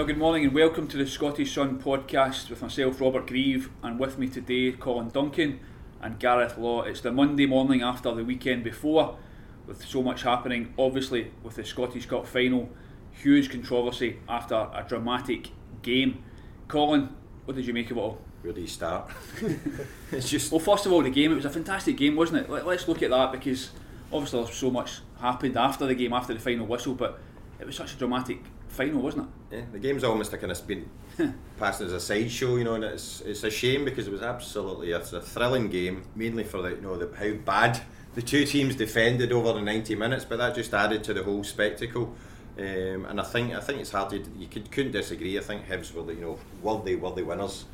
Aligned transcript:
Well, 0.00 0.06
good 0.06 0.16
morning 0.16 0.46
and 0.46 0.54
welcome 0.54 0.88
to 0.88 0.96
the 0.96 1.06
Scottish 1.06 1.54
Sun 1.54 1.78
podcast 1.78 2.48
with 2.48 2.62
myself, 2.62 3.02
Robert 3.02 3.26
Grieve, 3.26 3.68
and 3.82 4.00
with 4.00 4.18
me 4.18 4.28
today, 4.28 4.72
Colin 4.72 5.10
Duncan 5.10 5.60
and 6.00 6.18
Gareth 6.18 6.56
Law. 6.56 6.80
It's 6.84 7.02
the 7.02 7.12
Monday 7.12 7.44
morning 7.44 7.82
after 7.82 8.14
the 8.14 8.24
weekend 8.24 8.64
before, 8.64 9.18
with 9.66 9.84
so 9.84 10.02
much 10.02 10.22
happening. 10.22 10.72
Obviously, 10.78 11.32
with 11.42 11.56
the 11.56 11.66
Scottish 11.66 12.06
Cup 12.06 12.26
final, 12.26 12.70
huge 13.12 13.50
controversy 13.50 14.20
after 14.26 14.54
a 14.54 14.86
dramatic 14.88 15.50
game. 15.82 16.24
Colin, 16.66 17.14
what 17.44 17.54
did 17.54 17.66
you 17.66 17.74
make 17.74 17.90
of 17.90 17.98
it 17.98 18.00
all? 18.00 18.22
Where 18.40 18.54
do 18.54 18.62
you 18.62 18.68
start? 18.68 19.10
it's 20.12 20.30
just 20.30 20.50
Well, 20.50 20.60
first 20.60 20.86
of 20.86 20.92
all, 20.92 21.02
the 21.02 21.10
game. 21.10 21.30
It 21.30 21.34
was 21.34 21.44
a 21.44 21.50
fantastic 21.50 21.98
game, 21.98 22.16
wasn't 22.16 22.46
it? 22.46 22.50
Let, 22.50 22.66
let's 22.66 22.88
look 22.88 23.02
at 23.02 23.10
that 23.10 23.32
because 23.32 23.72
obviously 24.10 24.42
there's 24.44 24.56
so 24.56 24.70
much 24.70 25.00
happened 25.20 25.58
after 25.58 25.86
the 25.86 25.94
game, 25.94 26.14
after 26.14 26.32
the 26.32 26.40
final 26.40 26.64
whistle, 26.64 26.94
but 26.94 27.20
it 27.58 27.66
was 27.66 27.76
such 27.76 27.92
a 27.92 27.96
dramatic 27.96 28.42
final, 28.80 29.02
wasn't 29.02 29.24
it? 29.24 29.56
yeah, 29.56 29.62
the 29.72 29.78
game's 29.78 30.04
almost 30.04 30.32
a 30.32 30.38
kind 30.38 30.52
of 30.52 30.66
been 30.66 30.88
passed 31.58 31.80
as 31.80 31.92
a 31.92 32.00
sideshow, 32.00 32.56
you 32.56 32.64
know, 32.64 32.74
and 32.74 32.84
it's 32.84 33.20
it's 33.22 33.44
a 33.44 33.50
shame 33.50 33.84
because 33.84 34.06
it 34.06 34.12
was 34.12 34.22
absolutely 34.22 34.92
it's 34.92 35.12
a 35.12 35.20
thrilling 35.20 35.68
game, 35.68 36.04
mainly 36.14 36.44
for 36.44 36.62
the 36.62 36.70
you 36.70 36.80
know 36.80 36.96
the, 36.96 37.14
how 37.16 37.32
bad 37.44 37.82
the 38.14 38.22
two 38.22 38.44
teams 38.46 38.76
defended 38.76 39.32
over 39.32 39.52
the 39.52 39.60
ninety 39.60 39.94
minutes, 39.94 40.24
but 40.24 40.38
that 40.38 40.54
just 40.54 40.72
added 40.72 41.04
to 41.04 41.12
the 41.12 41.22
whole 41.22 41.44
spectacle. 41.44 42.14
Um, 42.58 43.06
and 43.06 43.20
I 43.20 43.24
think 43.24 43.54
I 43.54 43.60
think 43.60 43.80
it's 43.80 43.90
hard 43.90 44.10
to 44.10 44.24
you 44.38 44.46
could, 44.46 44.70
couldn't 44.70 44.92
disagree. 44.92 45.38
I 45.38 45.42
think 45.42 45.66
Hibs 45.66 45.92
were 45.92 46.02
the 46.02 46.14
you 46.14 46.22
know 46.22 46.38
worthy 46.62 46.96
worthy 46.96 47.22
winners 47.22 47.66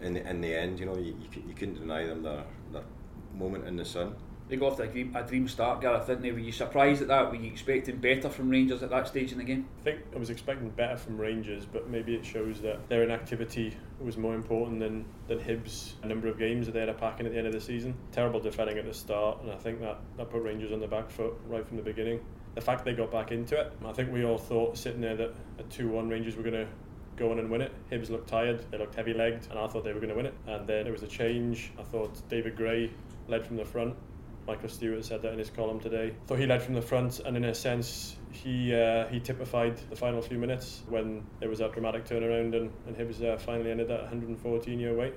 in 0.00 0.14
the, 0.14 0.28
in 0.28 0.40
the 0.40 0.54
end. 0.54 0.80
You 0.80 0.86
know 0.86 0.96
you, 0.96 1.14
you, 1.20 1.42
you 1.48 1.54
couldn't 1.54 1.78
deny 1.78 2.06
them 2.06 2.22
their, 2.22 2.44
their 2.72 2.82
moment 3.34 3.66
in 3.68 3.76
the 3.76 3.84
sun. 3.84 4.16
They 4.48 4.56
got 4.56 4.72
off 4.72 4.76
to 4.78 4.84
a 4.84 4.86
dream, 4.86 5.14
a 5.14 5.22
dream 5.22 5.46
start, 5.46 5.82
Gareth, 5.82 6.06
didn't 6.06 6.22
they? 6.22 6.32
Were 6.32 6.38
you 6.38 6.52
surprised 6.52 7.02
at 7.02 7.08
that? 7.08 7.30
Were 7.30 7.36
you 7.36 7.50
expecting 7.50 7.98
better 7.98 8.30
from 8.30 8.48
Rangers 8.48 8.82
at 8.82 8.88
that 8.88 9.06
stage 9.06 9.30
in 9.30 9.38
the 9.38 9.44
game? 9.44 9.68
I 9.80 9.82
think 9.82 10.00
I 10.14 10.18
was 10.18 10.30
expecting 10.30 10.70
better 10.70 10.96
from 10.96 11.18
Rangers, 11.18 11.66
but 11.66 11.90
maybe 11.90 12.14
it 12.14 12.24
shows 12.24 12.62
that 12.62 12.88
their 12.88 13.02
inactivity 13.02 13.76
was 14.00 14.16
more 14.16 14.34
important 14.34 14.80
than, 14.80 15.04
than 15.26 15.38
Hibs' 15.38 15.92
a 16.02 16.06
number 16.06 16.28
of 16.28 16.38
games 16.38 16.64
that 16.64 16.72
they 16.72 16.80
had 16.80 16.88
a 16.88 16.94
packing 16.94 17.26
at 17.26 17.32
the 17.32 17.38
end 17.38 17.46
of 17.46 17.52
the 17.52 17.60
season. 17.60 17.94
Terrible 18.10 18.40
defending 18.40 18.78
at 18.78 18.86
the 18.86 18.94
start, 18.94 19.42
and 19.42 19.52
I 19.52 19.56
think 19.56 19.80
that, 19.80 19.98
that 20.16 20.30
put 20.30 20.42
Rangers 20.42 20.72
on 20.72 20.80
the 20.80 20.88
back 20.88 21.10
foot 21.10 21.34
right 21.46 21.66
from 21.66 21.76
the 21.76 21.82
beginning. 21.82 22.24
The 22.54 22.62
fact 22.62 22.86
they 22.86 22.94
got 22.94 23.12
back 23.12 23.32
into 23.32 23.60
it, 23.60 23.70
I 23.84 23.92
think 23.92 24.10
we 24.10 24.24
all 24.24 24.38
thought 24.38 24.78
sitting 24.78 25.02
there 25.02 25.16
that 25.16 25.34
a 25.58 25.62
2 25.64 25.88
1 25.88 26.08
Rangers 26.08 26.36
were 26.36 26.42
going 26.42 26.54
to 26.54 26.68
go 27.16 27.30
on 27.32 27.38
and 27.38 27.50
win 27.50 27.60
it. 27.60 27.72
Hibs 27.90 28.08
looked 28.08 28.28
tired, 28.28 28.64
they 28.70 28.78
looked 28.78 28.94
heavy 28.94 29.12
legged, 29.12 29.46
and 29.50 29.58
I 29.58 29.66
thought 29.66 29.84
they 29.84 29.92
were 29.92 30.00
going 30.00 30.08
to 30.08 30.16
win 30.16 30.26
it. 30.26 30.34
And 30.46 30.66
then 30.66 30.86
it 30.86 30.90
was 30.90 31.02
a 31.02 31.06
change. 31.06 31.70
I 31.78 31.82
thought 31.82 32.26
David 32.30 32.56
Gray 32.56 32.90
led 33.26 33.44
from 33.46 33.56
the 33.56 33.64
front. 33.64 33.94
Michael 34.48 34.70
Stewart 34.70 35.04
said 35.04 35.20
that 35.22 35.34
in 35.34 35.38
his 35.38 35.50
column 35.50 35.78
today. 35.78 36.14
Thought 36.26 36.38
he 36.38 36.46
led 36.46 36.62
from 36.62 36.72
the 36.74 36.80
front, 36.80 37.20
and 37.20 37.36
in 37.36 37.44
a 37.44 37.54
sense, 37.54 38.16
he 38.32 38.74
uh, 38.74 39.06
he 39.08 39.20
typified 39.20 39.76
the 39.90 39.96
final 39.96 40.22
few 40.22 40.38
minutes 40.38 40.82
when 40.88 41.22
there 41.38 41.50
was 41.50 41.58
that 41.58 41.72
dramatic 41.74 42.06
turnaround, 42.06 42.56
and, 42.56 42.72
and 42.86 42.96
Hibs 42.96 43.22
uh, 43.22 43.36
finally 43.38 43.70
ended 43.70 43.88
that 43.88 44.00
114 44.00 44.80
year 44.80 44.96
wait. 44.96 45.12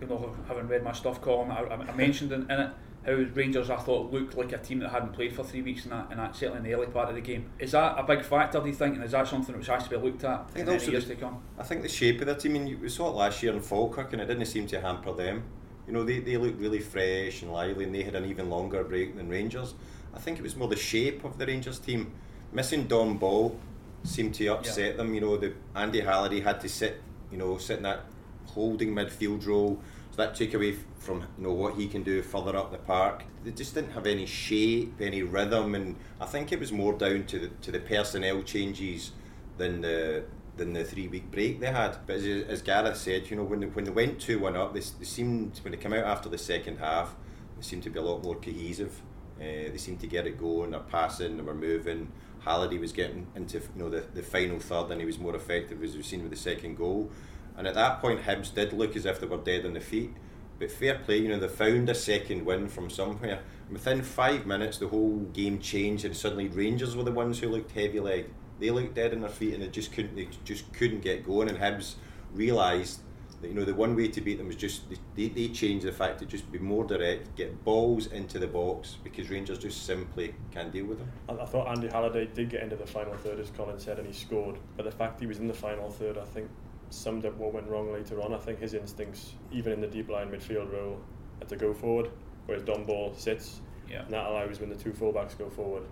You 0.00 0.08
know, 0.08 0.34
having 0.48 0.66
read 0.66 0.82
my 0.82 0.92
stuff, 0.92 1.22
column, 1.22 1.52
I, 1.52 1.60
I 1.60 1.74
I 1.76 1.94
mentioned 1.94 2.32
in, 2.32 2.50
in 2.50 2.60
it 2.60 2.70
how 3.06 3.12
Rangers, 3.12 3.70
I 3.70 3.76
thought, 3.76 4.10
looked 4.10 4.34
like 4.34 4.52
a 4.52 4.58
team 4.58 4.78
that 4.80 4.88
hadn't 4.90 5.12
played 5.12 5.34
for 5.36 5.44
three 5.44 5.60
weeks 5.62 5.84
and 5.84 5.92
that, 5.92 6.10
in 6.10 6.16
that 6.16 6.34
certainly 6.34 6.56
in 6.58 6.64
the 6.64 6.74
early 6.74 6.86
part 6.90 7.10
of 7.10 7.14
the 7.14 7.20
game. 7.20 7.50
Is 7.58 7.72
that 7.72 7.96
a 7.98 8.02
big 8.02 8.24
factor, 8.24 8.60
do 8.60 8.66
you 8.66 8.74
think, 8.74 8.94
and 8.96 9.04
is 9.04 9.12
that 9.12 9.28
something 9.28 9.56
which 9.56 9.66
has 9.66 9.84
to 9.84 9.90
be 9.90 9.96
looked 9.96 10.24
at 10.24 10.48
think 10.50 10.60
in 10.60 10.66
the 10.66 10.72
also 10.72 10.90
years 10.90 11.06
the- 11.06 11.14
to 11.14 11.20
come? 11.20 11.42
I 11.58 11.62
think 11.64 11.82
the 11.82 11.88
shape 11.88 12.20
of 12.22 12.26
the 12.26 12.34
team, 12.34 12.56
and 12.56 12.68
you- 12.68 12.78
we 12.78 12.88
saw 12.88 13.08
it 13.08 13.14
last 13.14 13.42
year 13.42 13.52
in 13.52 13.60
Falkirk, 13.60 14.14
and 14.14 14.22
it 14.22 14.26
didn't 14.26 14.46
seem 14.46 14.66
to 14.68 14.80
hamper 14.80 15.12
them. 15.12 15.44
You 15.86 15.92
know, 15.92 16.04
they, 16.04 16.20
they 16.20 16.36
looked 16.36 16.60
really 16.60 16.80
fresh 16.80 17.42
and 17.42 17.52
lively, 17.52 17.84
and 17.84 17.94
they 17.94 18.02
had 18.02 18.14
an 18.14 18.24
even 18.24 18.48
longer 18.50 18.84
break 18.84 19.16
than 19.16 19.28
Rangers. 19.28 19.74
I 20.14 20.18
think 20.18 20.38
it 20.38 20.42
was 20.42 20.56
more 20.56 20.68
the 20.68 20.76
shape 20.76 21.24
of 21.24 21.38
the 21.38 21.46
Rangers 21.46 21.78
team. 21.78 22.12
Missing 22.52 22.86
Dom 22.86 23.18
Ball 23.18 23.58
seemed 24.04 24.34
to 24.36 24.46
upset 24.48 24.96
them. 24.96 25.14
You 25.14 25.20
know, 25.20 25.36
the 25.36 25.52
Andy 25.74 26.00
Halliday 26.00 26.40
had 26.40 26.60
to 26.60 26.68
sit, 26.68 27.02
you 27.30 27.38
know, 27.38 27.58
sit 27.58 27.78
in 27.78 27.82
that 27.82 28.04
holding 28.46 28.94
midfield 28.94 29.46
role. 29.46 29.80
So 30.12 30.22
that 30.22 30.36
took 30.36 30.54
away 30.54 30.76
from 30.98 31.20
you 31.36 31.44
know 31.44 31.52
what 31.52 31.74
he 31.74 31.88
can 31.88 32.04
do 32.04 32.22
further 32.22 32.56
up 32.56 32.70
the 32.70 32.78
park. 32.78 33.24
They 33.42 33.50
just 33.50 33.74
didn't 33.74 33.90
have 33.92 34.06
any 34.06 34.26
shape, 34.26 34.94
any 35.00 35.22
rhythm, 35.22 35.74
and 35.74 35.96
I 36.20 36.26
think 36.26 36.52
it 36.52 36.60
was 36.60 36.70
more 36.70 36.92
down 36.92 37.24
to 37.26 37.38
the 37.40 37.48
to 37.48 37.72
the 37.72 37.80
personnel 37.80 38.42
changes 38.42 39.10
than 39.58 39.80
the 39.80 40.24
than 40.56 40.72
the 40.72 40.84
three 40.84 41.08
week 41.08 41.30
break 41.30 41.60
they 41.60 41.72
had. 41.72 41.98
But 42.06 42.16
as, 42.16 42.44
as 42.44 42.62
Gareth 42.62 42.96
said, 42.96 43.30
you 43.30 43.36
know, 43.36 43.44
when 43.44 43.60
they, 43.60 43.66
when 43.66 43.84
they 43.84 43.90
went 43.90 44.20
two 44.20 44.38
one 44.38 44.56
up, 44.56 44.74
they, 44.74 44.80
they 44.80 45.04
seemed 45.04 45.58
when 45.62 45.72
they 45.72 45.78
came 45.78 45.92
out 45.92 46.04
after 46.04 46.28
the 46.28 46.38
second 46.38 46.78
half, 46.78 47.14
they 47.56 47.62
seemed 47.62 47.82
to 47.84 47.90
be 47.90 47.98
a 47.98 48.02
lot 48.02 48.22
more 48.22 48.36
cohesive. 48.36 49.00
Uh, 49.36 49.70
they 49.70 49.78
seemed 49.78 50.00
to 50.00 50.06
get 50.06 50.26
it 50.26 50.38
going. 50.38 50.70
They're 50.70 50.80
passing, 50.80 51.36
they 51.36 51.42
were 51.42 51.54
moving. 51.54 52.12
Halliday 52.44 52.78
was 52.78 52.92
getting 52.92 53.26
into 53.34 53.58
you 53.58 53.64
know 53.76 53.88
the, 53.88 54.04
the 54.14 54.22
final 54.22 54.58
third, 54.58 54.90
and 54.90 55.00
he 55.00 55.06
was 55.06 55.18
more 55.18 55.34
effective 55.34 55.82
as 55.82 55.94
we've 55.94 56.04
seen 56.04 56.22
with 56.22 56.30
the 56.30 56.36
second 56.36 56.76
goal. 56.76 57.10
And 57.56 57.66
at 57.66 57.74
that 57.74 58.00
point, 58.00 58.22
Hibs 58.22 58.54
did 58.54 58.72
look 58.72 58.96
as 58.96 59.06
if 59.06 59.20
they 59.20 59.26
were 59.26 59.38
dead 59.38 59.64
on 59.64 59.74
the 59.74 59.80
feet. 59.80 60.12
But 60.58 60.70
fair 60.70 60.98
play, 60.98 61.18
you 61.18 61.28
know, 61.28 61.38
they 61.38 61.48
found 61.48 61.88
a 61.88 61.94
second 61.94 62.44
win 62.44 62.68
from 62.68 62.90
somewhere. 62.90 63.40
Within 63.70 64.02
five 64.02 64.46
minutes, 64.46 64.78
the 64.78 64.88
whole 64.88 65.20
game 65.32 65.58
changed, 65.58 66.04
and 66.04 66.16
suddenly 66.16 66.48
Rangers 66.48 66.94
were 66.94 67.02
the 67.02 67.10
ones 67.12 67.40
who 67.40 67.48
looked 67.48 67.72
heavy 67.72 67.98
legged. 67.98 68.32
They 68.60 68.70
looked 68.70 68.94
dead 68.94 69.12
in 69.12 69.20
their 69.20 69.30
feet, 69.30 69.54
and 69.54 69.62
they 69.62 69.68
just 69.68 69.92
couldn't. 69.92 70.16
They 70.16 70.28
just 70.44 70.72
couldn't 70.72 71.00
get 71.00 71.26
going. 71.26 71.48
And 71.48 71.58
Hibs 71.58 71.94
realised 72.32 73.00
that 73.44 73.48
you 73.48 73.54
know 73.54 73.64
the 73.64 73.74
one 73.74 73.94
way 73.94 74.08
to 74.08 74.20
beat 74.20 74.38
them 74.38 74.46
was 74.46 74.56
just 74.56 74.82
they, 75.16 75.28
they 75.28 75.48
changed 75.48 75.84
the 75.84 75.92
fact 75.92 76.18
to 76.20 76.26
just 76.26 76.50
be 76.50 76.58
more 76.58 76.84
direct, 76.84 77.36
get 77.36 77.64
balls 77.64 78.06
into 78.06 78.38
the 78.38 78.46
box 78.46 78.96
because 79.04 79.28
Rangers 79.28 79.58
just 79.58 79.84
simply 79.84 80.34
can't 80.50 80.72
deal 80.72 80.86
with 80.86 80.98
them. 80.98 81.10
I, 81.28 81.42
I 81.42 81.46
thought 81.46 81.68
Andy 81.68 81.88
Halliday 81.88 82.26
did 82.26 82.48
get 82.48 82.62
into 82.62 82.76
the 82.76 82.86
final 82.86 83.14
third, 83.14 83.38
as 83.40 83.50
Colin 83.50 83.78
said, 83.78 83.98
and 83.98 84.06
he 84.06 84.12
scored. 84.12 84.58
But 84.76 84.84
the 84.84 84.92
fact 84.92 85.20
he 85.20 85.26
was 85.26 85.38
in 85.38 85.46
the 85.46 85.54
final 85.54 85.90
third, 85.90 86.16
I 86.16 86.24
think, 86.24 86.48
summed 86.90 87.26
up 87.26 87.36
what 87.36 87.52
went 87.52 87.68
wrong 87.68 87.92
later 87.92 88.20
on. 88.22 88.32
I 88.32 88.38
think 88.38 88.60
his 88.60 88.74
instincts, 88.74 89.34
even 89.52 89.72
in 89.72 89.80
the 89.80 89.88
deep 89.88 90.08
line 90.08 90.30
midfield 90.30 90.72
role, 90.72 91.00
had 91.38 91.48
to 91.48 91.56
go 91.56 91.74
forward, 91.74 92.10
whereas 92.46 92.62
Dom 92.62 92.84
Ball 92.84 93.14
sits. 93.16 93.60
Yeah. 93.90 94.02
And 94.02 94.12
that 94.12 94.26
allows 94.26 94.60
when 94.60 94.70
the 94.70 94.76
two 94.76 94.92
fullbacks 94.92 95.36
go 95.36 95.50
forward. 95.50 95.82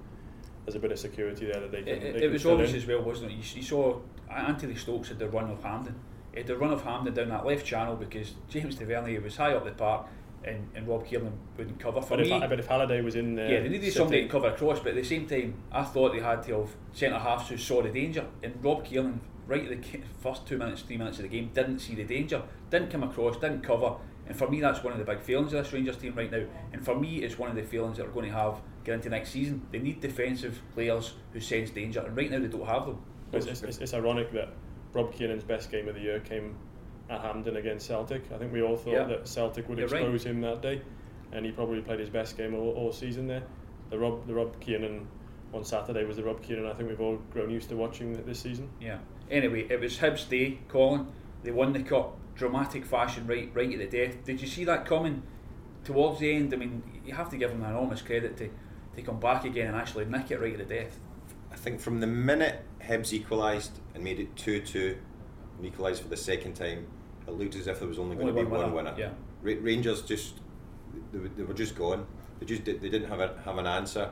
There's 0.65 0.77
a 0.77 0.79
bit 0.79 0.93
of 0.93 0.99
security 0.99 1.47
there 1.47 1.61
that 1.61 1.73
they 1.73 1.83
can. 1.83 1.89
It, 1.89 2.01
they 2.01 2.09
it, 2.09 2.21
can 2.21 2.33
was 2.33 2.47
obvious 2.47 2.71
in. 2.71 2.77
as 2.77 2.87
well, 2.87 3.03
wasn't 3.03 3.33
it? 3.33 3.35
You, 3.35 3.43
you 3.57 3.63
saw 3.63 3.99
Anthony 4.31 4.75
Stokes 4.75 5.09
had 5.09 5.19
the 5.19 5.29
run 5.29 5.51
of 5.51 5.63
Hampden. 5.63 5.95
He 6.33 6.39
had 6.39 6.47
the 6.47 6.57
run 6.57 6.73
of 6.73 6.83
Hampden 6.83 7.15
down 7.15 7.29
that 7.29 7.45
left 7.45 7.67
channel 7.67 7.97
because 7.97 8.35
James 8.49 8.77
Tavernier 8.77 9.21
was 9.21 9.37
high 9.37 9.55
up 9.55 9.65
the 9.65 9.73
park 9.73 10.07
and, 10.45 10.69
and 10.75 10.87
Rob 10.89 11.07
Kiernan 11.07 11.33
wouldn't 11.57 11.79
cover. 11.79 12.01
For 12.01 12.17
But 12.17 12.21
if, 12.21 12.29
me, 12.29 12.41
but 12.41 12.59
if 12.59 12.67
Halliday 12.67 13.01
was 13.01 13.15
in 13.15 13.35
there, 13.35 13.51
yeah, 13.51 13.61
they 13.61 13.69
needed 13.69 13.93
somebody 13.93 14.23
to 14.23 14.29
cover 14.29 14.49
across, 14.49 14.81
but 14.81 14.89
at 14.89 14.95
the 14.97 15.05
same 15.05 15.27
time, 15.27 15.55
I 15.71 15.85
thought 15.85 16.13
they 16.13 16.21
had 16.21 16.43
to 16.45 16.61
have 16.61 16.71
centre 16.93 17.19
halves 17.19 17.49
who 17.49 17.57
saw 17.57 17.83
the 17.83 17.91
danger. 17.91 18.25
And 18.43 18.55
Rob 18.63 18.85
Kiernan, 18.85 19.21
right 19.47 19.71
at 19.71 19.83
the 19.83 20.01
first 20.21 20.47
two 20.47 20.59
minutes, 20.59 20.83
three 20.83 20.97
minutes 20.97 21.19
of 21.19 21.25
the 21.25 21.29
game, 21.29 21.51
didn't 21.55 21.81
see 21.81 21.95
the 21.95 22.05
danger, 22.05 22.43
didn't 22.71 22.91
come 22.91 23.03
across, 23.03 23.37
didn't 23.37 23.63
cover. 23.63 23.97
And 24.27 24.37
for 24.37 24.49
me, 24.49 24.61
that's 24.61 24.83
one 24.85 24.93
of 24.93 24.99
the 24.99 25.05
big 25.05 25.21
failings 25.21 25.53
of 25.53 25.65
this 25.65 25.73
Rangers 25.73 25.97
team 25.97 26.15
right 26.15 26.31
now. 26.31 26.45
And 26.73 26.85
for 26.85 26.95
me, 26.99 27.23
it's 27.25 27.39
one 27.39 27.51
of 27.51 27.57
the 27.57 27.63
failings 27.63 27.97
that 27.99 28.07
we're 28.07 28.13
going 28.13 28.31
to 28.31 28.37
have 28.37 28.61
get 28.85 28.95
into 28.95 29.09
next 29.11 29.31
season. 29.31 29.67
They 29.73 29.79
need 29.79 30.01
defensive 30.01 30.61
players 30.75 31.15
who 31.33 31.41
sense 31.41 31.71
danger, 31.71 32.01
and 32.01 32.17
right 32.17 32.31
now 32.31 32.39
they 32.39 32.47
don't 32.49 32.67
have 32.67 32.87
them. 32.87 33.03
It's, 33.33 33.47
it's, 33.47 33.63
it's, 33.63 33.79
it's 33.79 33.95
ironic 33.95 34.33
that 34.33 34.51
Rob 34.93 35.13
Kiernan's 35.15 35.45
best 35.45 35.71
game 35.71 35.89
of 35.89 35.95
the 35.95 36.01
year 36.01 36.21
came 36.21 36.55
at 37.11 37.21
Hampden 37.21 37.57
against 37.57 37.87
Celtic. 37.87 38.23
I 38.33 38.39
think 38.39 38.53
we 38.53 38.63
all 38.63 38.77
thought 38.77 38.93
Yeah. 38.93 39.05
that 39.05 39.27
Celtic 39.29 39.69
would 39.69 39.79
You're 39.79 39.89
right. 39.89 40.03
expose 40.03 40.25
him 40.25 40.41
that 40.43 40.63
day, 40.63 40.83
and 41.33 41.45
he 41.45 41.51
probably 41.53 41.81
played 41.81 41.99
his 42.01 42.11
best 42.11 42.37
game 42.37 42.55
all, 42.55 42.71
all 42.75 42.93
season 42.93 43.27
there. 43.27 43.43
The 43.91 43.99
Rob 43.99 44.27
the 44.27 44.35
Rob 44.35 44.59
Kiernan 44.61 45.07
on 45.53 45.65
Saturday 45.65 46.05
was 46.05 46.17
the 46.17 46.23
Rob 46.25 46.43
Kiernan 46.43 46.67
I 46.67 46.73
think 46.73 46.89
we've 46.89 47.01
all 47.01 47.17
grown 47.31 47.51
used 47.51 47.69
to 47.71 47.77
watching 47.77 48.13
this 48.25 48.41
season. 48.41 48.71
Yeah. 48.81 48.99
Anyway, 49.31 49.67
it 49.69 49.81
was 49.81 49.99
Hibs' 49.99 50.29
day, 50.29 50.59
Colin. 50.69 51.07
They 51.43 51.51
won 51.51 51.73
the 51.73 51.83
cup, 51.83 52.17
dramatic 52.35 52.85
fashion, 52.85 53.27
right, 53.27 53.51
right 53.55 53.73
at 53.73 53.79
the 53.91 53.99
death. 54.07 54.25
Did 54.25 54.41
you 54.41 54.47
see 54.49 54.65
that 54.65 54.87
coming 54.87 55.23
towards 55.85 56.21
the 56.21 56.33
end? 56.33 56.53
I 56.53 56.57
mean, 56.57 56.83
you 57.05 57.15
have 57.15 57.29
to 57.31 57.37
give 57.37 57.51
them 57.51 57.63
enormous 57.65 58.03
credit 58.03 58.37
to, 58.39 58.51
to 58.97 59.03
come 59.03 59.21
back 59.21 59.45
again 59.45 59.69
and 59.69 59.77
actually 59.77 60.05
nick 60.07 60.31
it 60.31 60.41
right 60.41 60.53
at 60.59 60.69
the 60.69 60.75
death. 60.75 60.99
I 61.53 61.57
think 61.57 61.81
from 61.81 62.01
the 62.01 62.07
minute 62.07 62.65
Hibs 62.83 63.13
equalised 63.13 63.79
and 63.95 64.03
made 64.03 64.19
it 64.19 64.35
2 64.37 64.61
2 64.61 64.97
and 65.59 65.67
equalised 65.67 66.03
for 66.03 66.09
the 66.09 66.17
second 66.17 66.55
time, 66.55 66.87
it 67.27 67.33
looked 67.33 67.55
as 67.55 67.67
if 67.67 67.79
there 67.79 67.89
was 67.89 67.99
only 67.99 68.17
going 68.17 68.29
to 68.29 68.33
be 68.33 68.45
one 68.45 68.73
winner, 68.73 68.91
winner. 68.91 68.95
yeah. 68.99 69.11
Ra- 69.43 69.61
Rangers 69.61 70.03
just, 70.03 70.41
they, 71.13 71.19
were- 71.19 71.29
they 71.29 71.43
were 71.43 71.55
just 71.55 71.77
gone. 71.77 72.07
They 72.41 72.47
just 72.47 72.65
they 72.65 72.73
didn't 72.75 73.09
have, 73.09 73.21
a, 73.21 73.39
have 73.45 73.59
an 73.59 73.67
answer. 73.67 74.11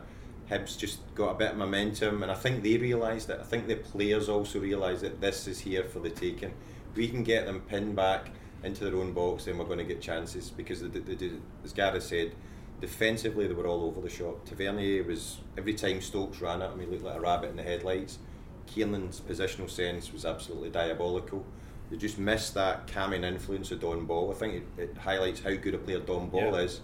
Hibs 0.48 0.76
just 0.76 1.00
got 1.14 1.30
a 1.30 1.34
bit 1.34 1.52
of 1.52 1.56
momentum, 1.56 2.22
and 2.22 2.30
I 2.30 2.34
think 2.34 2.62
they 2.62 2.76
realised 2.76 3.30
it. 3.30 3.38
I 3.40 3.44
think 3.44 3.66
the 3.68 3.76
players 3.76 4.28
also 4.28 4.58
realised 4.60 5.02
that 5.02 5.20
this 5.20 5.46
is 5.48 5.60
here 5.60 5.84
for 5.84 6.00
the 6.00 6.10
taking. 6.10 6.52
We 6.94 7.08
can 7.08 7.22
get 7.22 7.46
them 7.46 7.60
pinned 7.60 7.96
back 7.96 8.30
into 8.62 8.84
their 8.84 8.96
own 8.96 9.12
box, 9.12 9.44
then 9.44 9.58
we're 9.58 9.64
going 9.64 9.78
to 9.78 9.84
get 9.84 10.00
chances 10.00 10.50
because, 10.50 10.80
the, 10.80 10.88
the, 10.88 11.00
the, 11.00 11.32
as 11.64 11.72
Gareth 11.72 12.02
said, 12.02 12.32
defensively 12.80 13.46
they 13.46 13.54
were 13.54 13.66
all 13.66 13.84
over 13.84 14.00
the 14.00 14.08
shop. 14.08 14.44
Tavernier 14.44 15.02
was 15.04 15.38
every 15.56 15.74
time 15.74 16.00
Stokes 16.00 16.40
ran 16.40 16.62
at 16.62 16.72
him, 16.72 16.80
he 16.80 16.86
looked 16.86 17.04
like 17.04 17.16
a 17.16 17.20
rabbit 17.20 17.50
in 17.50 17.56
the 17.56 17.62
headlights. 17.62 18.18
Kiernan's 18.66 19.20
positional 19.20 19.68
sense 19.68 20.12
was 20.12 20.24
absolutely 20.24 20.70
diabolical. 20.70 21.44
They 21.90 21.96
just 21.96 22.18
missed 22.18 22.54
that 22.54 22.86
calming 22.86 23.24
influence 23.24 23.70
of 23.72 23.80
Dom 23.80 24.06
Ball. 24.06 24.30
I 24.30 24.34
think 24.34 24.54
it, 24.54 24.82
it 24.82 24.96
highlights 24.98 25.40
how 25.40 25.54
good 25.54 25.74
a 25.74 25.78
player 25.78 25.98
Dom 25.98 26.28
Ball 26.28 26.52
yeah. 26.52 26.58
is 26.58 26.80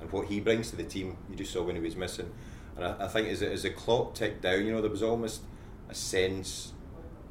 and 0.00 0.10
what 0.12 0.26
he 0.26 0.40
brings 0.40 0.70
to 0.70 0.76
the 0.76 0.84
team. 0.84 1.16
You 1.30 1.36
just 1.36 1.52
saw 1.52 1.62
when 1.62 1.76
he 1.76 1.80
was 1.80 1.96
missing. 1.96 2.30
And 2.76 2.84
I, 2.84 3.04
I 3.04 3.08
think 3.08 3.28
as, 3.28 3.42
as 3.42 3.62
the 3.62 3.70
clock 3.70 4.14
ticked 4.14 4.42
down, 4.42 4.66
you 4.66 4.72
know, 4.72 4.82
there 4.82 4.90
was 4.90 5.02
almost 5.02 5.42
a 5.88 5.94
sense 5.94 6.72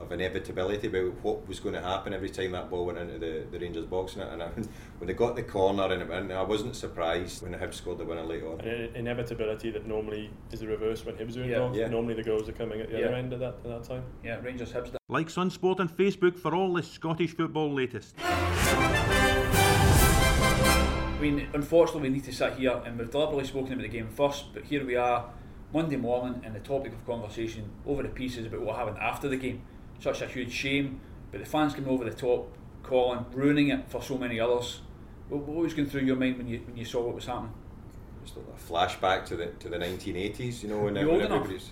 of 0.01 0.11
inevitability 0.11 0.87
about 0.87 1.13
what 1.23 1.47
was 1.47 1.59
going 1.59 1.75
to 1.75 1.81
happen 1.81 2.13
every 2.13 2.29
time 2.29 2.51
that 2.51 2.69
ball 2.69 2.85
went 2.85 2.97
into 2.97 3.19
the, 3.19 3.45
the 3.51 3.59
Rangers 3.59 3.85
box. 3.85 4.15
And, 4.15 4.23
and 4.23 4.43
I, 4.43 4.49
when 4.49 5.07
they 5.07 5.13
got 5.13 5.35
the 5.35 5.43
corner 5.43 5.91
and, 5.91 6.31
it, 6.31 6.33
I 6.33 6.41
wasn't 6.43 6.75
surprised 6.75 7.41
when 7.41 7.51
the 7.51 7.57
Hibs 7.57 7.75
scored 7.75 7.97
the 7.97 8.05
winner 8.05 8.23
later 8.23 8.51
on. 8.51 8.61
An 8.61 8.95
inevitability 8.95 9.71
that 9.71 9.85
normally 9.85 10.29
is 10.51 10.59
the 10.59 10.67
reverse 10.67 11.05
when 11.05 11.15
Hibs 11.15 11.37
are 11.37 11.43
involved. 11.43 11.75
Yeah. 11.75 11.83
Yeah. 11.83 11.89
Normally 11.89 12.13
the 12.15 12.23
goals 12.23 12.47
are 12.49 12.53
coming 12.53 12.81
at 12.81 12.89
the 12.89 12.99
yeah. 12.99 13.05
other 13.05 13.15
end 13.15 13.33
of 13.33 13.39
that, 13.39 13.55
at 13.63 13.69
that 13.69 13.83
time. 13.83 14.03
Yeah, 14.23 14.39
Rangers 14.41 14.71
Hibs. 14.71 14.95
Like 15.09 15.27
Sunsport 15.27 15.79
on 15.79 15.89
Facebook 15.89 16.37
for 16.37 16.55
all 16.55 16.73
the 16.73 16.83
Scottish 16.83 17.35
football 17.35 17.73
latest. 17.73 18.15
I 21.21 21.23
mean, 21.23 21.47
unfortunately, 21.53 22.09
we 22.09 22.15
need 22.15 22.23
to 22.23 22.33
sit 22.33 22.53
here 22.55 22.81
and 22.85 22.97
we've 22.97 23.11
deliberately 23.11 23.45
spoken 23.45 23.73
about 23.73 23.83
the 23.83 23.89
game 23.89 24.07
first, 24.07 24.53
but 24.53 24.63
here 24.63 24.83
we 24.85 24.95
are, 24.95 25.29
Monday 25.71 25.95
morning, 25.95 26.41
and 26.43 26.55
the 26.55 26.59
topic 26.59 26.93
of 26.93 27.05
conversation 27.05 27.69
over 27.85 28.01
the 28.01 28.09
pieces 28.09 28.47
about 28.47 28.61
what 28.61 28.75
happened 28.75 28.97
after 28.97 29.29
the 29.29 29.37
game. 29.37 29.61
Such 30.01 30.21
a 30.21 30.27
huge 30.27 30.51
shame, 30.51 30.99
but 31.31 31.39
the 31.39 31.45
fans 31.45 31.73
coming 31.73 31.89
over 31.89 32.03
the 32.03 32.15
top, 32.15 32.51
calling, 32.83 33.25
ruining 33.33 33.69
it 33.69 33.87
for 33.87 34.01
so 34.01 34.17
many 34.17 34.39
others. 34.39 34.81
What, 35.29 35.43
what 35.43 35.63
was 35.63 35.73
going 35.73 35.87
through 35.87 36.01
your 36.01 36.17
mind 36.17 36.37
when 36.37 36.47
you 36.47 36.59
when 36.65 36.75
you 36.75 36.83
saw 36.83 37.01
what 37.01 37.15
was 37.15 37.25
happening? 37.25 37.53
Just 38.23 38.35
a 38.35 38.71
flashback 38.71 39.25
to 39.27 39.37
the 39.37 39.47
to 39.47 39.69
the 39.69 39.77
1980s, 39.77 40.63
you 40.63 40.69
know, 40.69 40.79
when, 40.79 40.95
when 40.95 41.21
everybody's. 41.21 41.69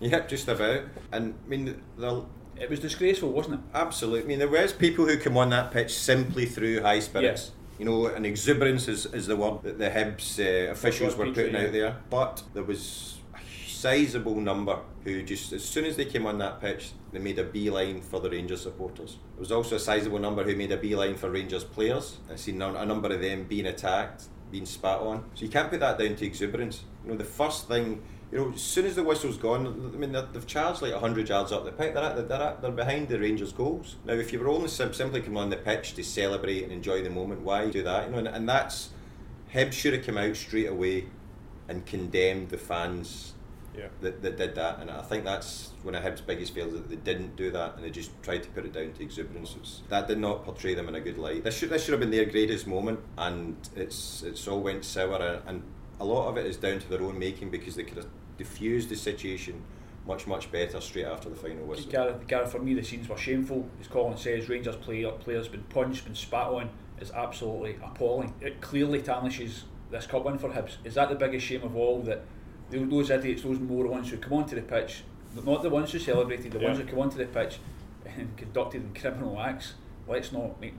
yep, 0.00 0.28
just 0.28 0.48
about. 0.48 0.82
And 1.12 1.34
I 1.44 1.48
mean, 1.48 1.82
the, 1.96 2.24
it 2.58 2.68
was 2.68 2.80
disgraceful, 2.80 3.30
wasn't 3.30 3.56
it? 3.56 3.60
Absolutely. 3.74 4.22
I 4.22 4.26
mean, 4.26 4.38
there 4.40 4.48
was 4.48 4.72
people 4.72 5.06
who 5.06 5.18
come 5.18 5.36
on 5.36 5.50
that 5.50 5.70
pitch 5.70 5.94
simply 5.94 6.46
through 6.46 6.80
high 6.80 7.00
spirits. 7.00 7.50
Yeah 7.50 7.56
you 7.78 7.84
know, 7.84 8.06
an 8.06 8.24
exuberance 8.24 8.88
is, 8.88 9.06
is 9.06 9.26
the 9.26 9.36
word 9.36 9.62
that 9.62 9.78
the 9.78 9.90
Hibs 9.90 10.38
uh, 10.38 10.70
officials 10.70 11.16
were 11.16 11.26
putting 11.26 11.56
out 11.56 11.72
there. 11.72 11.96
But 12.08 12.42
there 12.54 12.62
was 12.62 13.18
a 13.34 13.68
sizable 13.68 14.36
number 14.36 14.78
who 15.04 15.22
just, 15.22 15.52
as 15.52 15.64
soon 15.64 15.84
as 15.84 15.96
they 15.96 16.06
came 16.06 16.26
on 16.26 16.38
that 16.38 16.60
pitch, 16.60 16.92
made 17.20 17.38
a 17.38 17.44
beeline 17.44 18.00
for 18.00 18.20
the 18.20 18.30
Rangers 18.30 18.62
supporters. 18.62 19.18
There 19.34 19.40
was 19.40 19.52
also 19.52 19.76
a 19.76 19.80
sizable 19.80 20.18
number 20.18 20.42
who 20.44 20.56
made 20.56 20.72
a 20.72 20.76
beeline 20.76 21.16
for 21.16 21.30
Rangers 21.30 21.64
players. 21.64 22.18
I've 22.30 22.40
seen 22.40 22.60
a 22.60 22.84
number 22.84 23.12
of 23.12 23.20
them 23.20 23.44
being 23.44 23.66
attacked, 23.66 24.24
being 24.50 24.66
spat 24.66 25.00
on. 25.00 25.24
So 25.34 25.44
you 25.44 25.50
can't 25.50 25.70
put 25.70 25.80
that 25.80 25.98
down 25.98 26.16
to 26.16 26.26
exuberance. 26.26 26.84
You 27.04 27.12
know, 27.12 27.16
the 27.16 27.24
first 27.24 27.68
thing 27.68 28.02
you 28.32 28.38
know, 28.38 28.52
as 28.52 28.60
soon 28.60 28.86
as 28.86 28.96
the 28.96 29.04
whistle's 29.04 29.36
gone, 29.36 29.92
I 29.94 29.96
mean, 29.96 30.12
they've 30.12 30.46
charged 30.46 30.82
like 30.82 30.92
100 30.92 31.28
yards 31.28 31.52
up 31.52 31.64
the 31.64 31.70
pitch. 31.70 31.94
They're, 31.94 32.02
at, 32.02 32.28
they're, 32.28 32.42
at, 32.42 32.60
they're 32.60 32.72
behind 32.72 33.08
the 33.08 33.20
Rangers' 33.20 33.52
goals. 33.52 33.96
Now, 34.04 34.14
if 34.14 34.32
you 34.32 34.40
were 34.40 34.48
only 34.48 34.68
simply 34.68 35.20
coming 35.20 35.38
on 35.38 35.50
the 35.50 35.56
pitch 35.56 35.94
to 35.94 36.02
celebrate 36.02 36.64
and 36.64 36.72
enjoy 36.72 37.02
the 37.02 37.10
moment, 37.10 37.42
why 37.42 37.70
do 37.70 37.82
that? 37.84 38.06
You 38.06 38.12
know, 38.12 38.18
and, 38.18 38.28
and 38.28 38.48
that's 38.48 38.90
Hibs 39.52 39.74
should 39.74 39.94
have 39.94 40.04
come 40.04 40.18
out 40.18 40.36
straight 40.36 40.68
away 40.68 41.06
and 41.68 41.86
condemned 41.86 42.48
the 42.48 42.58
fans 42.58 43.34
yeah. 43.76 43.88
that, 44.00 44.22
that 44.22 44.36
did 44.36 44.54
that. 44.54 44.80
And 44.80 44.90
I 44.90 45.02
think 45.02 45.24
that's 45.24 45.72
one 45.82 45.94
of 45.94 46.02
Hibs' 46.02 46.24
biggest 46.24 46.54
failures 46.54 46.74
that 46.74 46.88
they 46.88 46.96
didn't 46.96 47.36
do 47.36 47.50
that 47.50 47.76
and 47.76 47.84
they 47.84 47.90
just 47.90 48.10
tried 48.22 48.42
to 48.42 48.48
put 48.50 48.64
it 48.64 48.72
down 48.72 48.92
to 48.92 49.02
exuberance. 49.02 49.54
It's, 49.58 49.82
that 49.88 50.08
did 50.08 50.18
not 50.18 50.44
portray 50.44 50.74
them 50.74 50.88
in 50.88 50.94
a 50.94 51.00
good 51.00 51.18
light. 51.18 51.44
This 51.44 51.56
should 51.56 51.70
this 51.70 51.84
should 51.84 51.92
have 51.92 52.00
been 52.00 52.10
their 52.10 52.24
greatest 52.24 52.66
moment, 52.66 53.00
and 53.18 53.56
it's 53.74 54.22
it's 54.22 54.46
all 54.48 54.60
went 54.60 54.84
sour. 54.84 55.22
And, 55.22 55.42
and 55.46 55.62
a 56.00 56.04
lot 56.04 56.28
of 56.28 56.36
it 56.36 56.46
is 56.46 56.56
down 56.56 56.78
to 56.80 56.88
their 56.88 57.02
own 57.02 57.18
making 57.18 57.50
because 57.50 57.76
they 57.76 57.84
could 57.84 57.98
have 57.98 58.08
diffused 58.38 58.88
the 58.88 58.96
situation 58.96 59.62
much 60.06 60.26
much 60.26 60.52
better 60.52 60.80
straight 60.80 61.06
after 61.06 61.28
the 61.28 61.36
final 61.36 61.64
whistle. 61.66 61.90
Gareth, 61.90 62.26
Gareth 62.26 62.52
for 62.52 62.60
me 62.60 62.74
the 62.74 62.84
scenes 62.84 63.08
were 63.08 63.16
shameful. 63.16 63.68
As 63.80 63.88
Colin 63.88 64.16
says, 64.16 64.48
Rangers 64.48 64.76
player 64.76 65.10
players 65.10 65.48
been 65.48 65.64
punched, 65.64 66.04
been 66.04 66.14
spat 66.14 66.46
on. 66.46 66.70
is 67.00 67.10
absolutely 67.10 67.76
appalling. 67.82 68.32
It 68.40 68.60
clearly 68.60 69.02
tarnishes 69.02 69.64
this 69.90 70.06
cup 70.06 70.24
win 70.24 70.38
for 70.38 70.50
Hibs. 70.50 70.76
Is 70.84 70.94
that 70.94 71.08
the 71.08 71.14
biggest 71.14 71.46
shame 71.46 71.62
of 71.62 71.76
all 71.76 72.00
that 72.02 72.22
those 72.70 73.10
idiots, 73.10 73.42
those 73.42 73.58
morons 73.58 74.10
who 74.10 74.16
come 74.18 74.34
onto 74.34 74.56
the 74.56 74.62
pitch, 74.62 75.04
not 75.44 75.62
the 75.62 75.70
ones 75.70 75.92
who 75.92 75.98
celebrated, 75.98 76.52
the 76.52 76.58
yeah. 76.58 76.68
ones 76.68 76.78
who 76.78 76.84
come 76.84 76.98
onto 76.98 77.18
the 77.18 77.26
pitch 77.26 77.58
and 78.04 78.36
conducted 78.36 78.94
criminal 78.98 79.40
acts. 79.40 79.74
Let's 80.08 80.32
not 80.32 80.60
make 80.60 80.74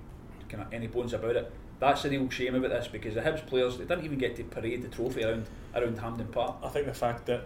kind 0.50 0.64
of 0.64 0.74
any 0.74 0.88
bones 0.88 1.14
about 1.14 1.36
it 1.36 1.52
that's 1.80 2.04
the 2.04 2.10
real 2.10 2.30
shame 2.30 2.56
about 2.56 2.70
this 2.70 2.88
because 2.88 3.14
the 3.14 3.22
Hibs 3.22 3.46
players 3.46 3.78
they 3.78 3.86
didn't 3.86 4.06
even 4.06 4.18
get 4.18 4.36
to 4.38 4.44
parade 4.44 4.82
the 4.82 4.88
trophy 4.88 5.24
around 5.24 5.46
around 5.76 6.00
Hampden 6.00 6.28
Park. 6.28 6.56
I 6.64 6.70
think 6.70 6.88
the 6.88 6.94
fact 6.94 7.26
that 7.28 7.46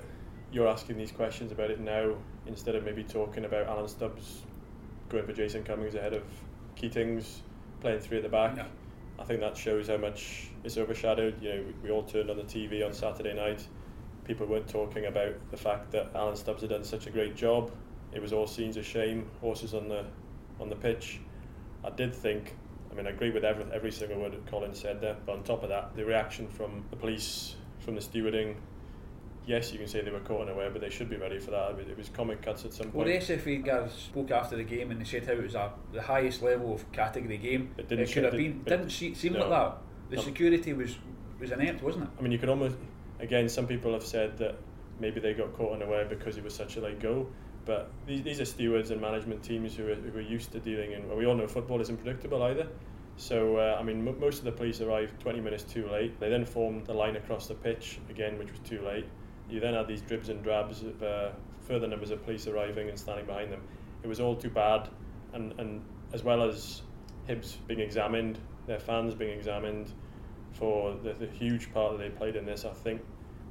you're 0.51 0.67
asking 0.67 0.97
these 0.97 1.11
questions 1.11 1.51
about 1.51 1.71
it 1.71 1.79
now 1.79 2.15
instead 2.45 2.75
of 2.75 2.83
maybe 2.83 3.03
talking 3.03 3.45
about 3.45 3.67
Alan 3.67 3.87
Stubbs 3.87 4.41
going 5.09 5.25
for 5.25 5.33
Jason 5.33 5.63
Cummings 5.63 5.95
ahead 5.95 6.13
of 6.13 6.23
Keatings 6.77 7.39
playing 7.81 7.99
three 7.99 8.17
at 8.17 8.23
the 8.23 8.29
back. 8.29 8.57
I 9.19 9.23
think 9.23 9.41
that 9.41 9.57
shows 9.57 9.87
how 9.87 9.97
much 9.97 10.49
it's 10.63 10.77
overshadowed. 10.77 11.41
You 11.41 11.49
know, 11.49 11.63
we, 11.67 11.73
we 11.83 11.91
all 11.91 12.03
turned 12.03 12.29
on 12.29 12.37
the 12.37 12.44
TV 12.44 12.85
on 12.85 12.94
Saturday 12.94 13.33
night. 13.33 13.65
People 14.25 14.45
weren't 14.47 14.68
talking 14.68 15.06
about 15.06 15.33
the 15.50 15.57
fact 15.57 15.91
that 15.91 16.12
Alan 16.15 16.35
Stubbs 16.35 16.62
had 16.62 16.69
done 16.69 16.83
such 16.83 17.07
a 17.07 17.09
great 17.09 17.35
job. 17.35 17.71
It 18.13 18.21
was 18.21 18.33
all 18.33 18.47
scenes 18.47 18.77
of 18.77 18.85
shame, 18.85 19.29
horses 19.39 19.73
on 19.73 19.88
the 19.88 20.06
on 20.59 20.69
the 20.69 20.75
pitch. 20.75 21.19
I 21.83 21.89
did 21.89 22.13
think 22.13 22.56
I 22.91 22.95
mean, 22.95 23.07
I 23.07 23.12
agree 23.12 23.31
with 23.31 23.45
every, 23.45 23.65
every 23.73 23.91
single 23.91 24.19
word 24.19 24.33
that 24.33 24.45
Colin 24.47 24.73
said 24.75 25.00
there, 25.00 25.15
but 25.25 25.33
on 25.33 25.44
top 25.44 25.63
of 25.63 25.69
that, 25.69 25.95
the 25.95 26.03
reaction 26.03 26.47
from 26.50 26.83
the 26.89 26.97
police, 26.97 27.56
from 27.79 27.95
the 27.95 28.01
stewarding, 28.01 28.56
yes, 29.45 29.71
you 29.71 29.79
can 29.79 29.88
say 29.88 30.01
they 30.01 30.12
were 30.12 30.19
caught 30.19 30.41
unaware, 30.41 30.69
but 30.69 30.81
they 30.81 30.89
should 30.89 31.09
be 31.09 31.15
ready 31.15 31.39
for 31.39 31.51
that. 31.51 31.79
It 31.79 31.97
was 31.97 32.09
comic 32.09 32.41
cuts 32.41 32.65
at 32.65 32.73
some 32.73 32.91
point. 32.91 32.95
Well, 32.95 33.06
the 33.06 33.13
SFA 33.13 33.65
guys 33.65 33.94
spoke 33.94 34.31
after 34.31 34.57
the 34.57 34.63
game 34.63 34.91
and 34.91 35.00
they 35.00 35.06
said 35.06 35.25
how 35.25 35.33
it 35.33 35.44
was 35.44 35.56
a, 35.56 35.71
the 35.94 36.01
highest 36.01 36.41
level 36.41 36.73
of 36.73 36.91
category 36.91 37.38
game. 37.38 37.73
It, 37.77 37.88
didn't 37.88 38.09
it 38.09 38.12
could 38.12 38.23
have 38.25 38.33
been. 38.33 38.63
Didn't 38.63 38.89
seem 38.89 39.33
no, 39.33 39.39
like 39.39 39.50
that. 39.50 39.77
The 40.09 40.15
no. 40.18 40.21
security 40.23 40.73
was 40.73 40.97
was 41.39 41.51
inept, 41.51 41.81
wasn't 41.81 42.03
it? 42.03 42.09
I 42.19 42.21
mean, 42.21 42.31
you 42.31 42.39
could 42.39 42.50
almost. 42.50 42.75
Again, 43.21 43.47
some 43.47 43.68
people 43.68 43.94
have 43.94 44.03
said 44.03 44.38
that 44.39 44.56
maybe 45.00 45.19
they 45.19 45.33
got 45.33 45.53
caught 45.53 45.73
unaware 45.73 46.06
because 46.06 46.38
it 46.38 46.44
was 46.44 46.53
such 46.53 46.75
a 46.77 46.81
late 46.81 47.00
goal. 47.00 47.30
But 47.66 47.92
these, 48.07 48.23
these 48.23 48.42
are 48.42 48.45
stewards 48.45 48.90
and 48.90 48.99
management 48.99 49.44
teams 49.44 49.75
who 49.75 49.87
are, 49.92 49.95
who 49.95 50.18
are 50.18 50.21
used 50.21 50.51
to 50.54 50.59
dealing 50.59 50.94
in. 50.94 51.07
Well, 51.07 51.18
we 51.18 51.25
all 51.25 51.35
know 51.35 51.47
football 51.47 51.80
isn't 51.80 51.97
predictable 51.97 52.42
either. 52.44 52.68
So, 53.18 53.57
uh, 53.57 53.78
I 53.80 53.83
mean, 53.83 54.07
m- 54.07 54.19
most 54.19 54.40
of 54.40 54.45
the 54.45 54.51
police 54.51 54.81
arrived 54.81 55.19
20 55.19 55.40
minutes 55.40 55.63
too 55.63 55.87
late. 55.87 56.19
They 56.19 56.30
then 56.30 56.44
formed 56.44 56.87
the 56.87 56.94
line 56.94 57.16
across 57.16 57.47
the 57.47 57.54
pitch 57.54 57.99
again, 58.09 58.40
which 58.40 58.49
was 58.49 58.59
too 58.61 58.81
late. 58.81 59.06
You 59.49 59.59
then 59.59 59.75
had 59.75 59.87
these 59.87 60.01
dribs 60.01 60.30
and 60.30 60.44
drabs 60.44 60.81
of 60.81 61.04
uh, 61.04 61.30
further 61.61 61.87
numbers 61.87 62.09
of 62.09 62.23
police 62.23 62.47
arriving 62.47 62.90
and 62.90 62.97
standing 62.97 63.25
behind 63.25 63.51
them. 63.51 63.61
It 64.01 64.07
was 64.07 64.19
all 64.19 64.35
too 64.35 64.49
bad, 64.49 64.90
and, 65.33 65.54
and 65.59 65.83
as 66.13 66.23
well 66.23 66.42
as 66.42 66.81
Hibs 67.28 67.57
being 67.68 67.80
examined, 67.80 68.40
their 68.66 68.80
fans 68.80 69.13
being 69.13 69.37
examined 69.37 69.92
for 70.53 70.95
the, 71.03 71.13
the 71.13 71.27
huge 71.27 71.73
part 71.73 71.97
that 71.97 72.03
they 72.03 72.09
played 72.09 72.35
in 72.35 72.45
this, 72.45 72.65
I 72.65 72.73
think 72.73 73.01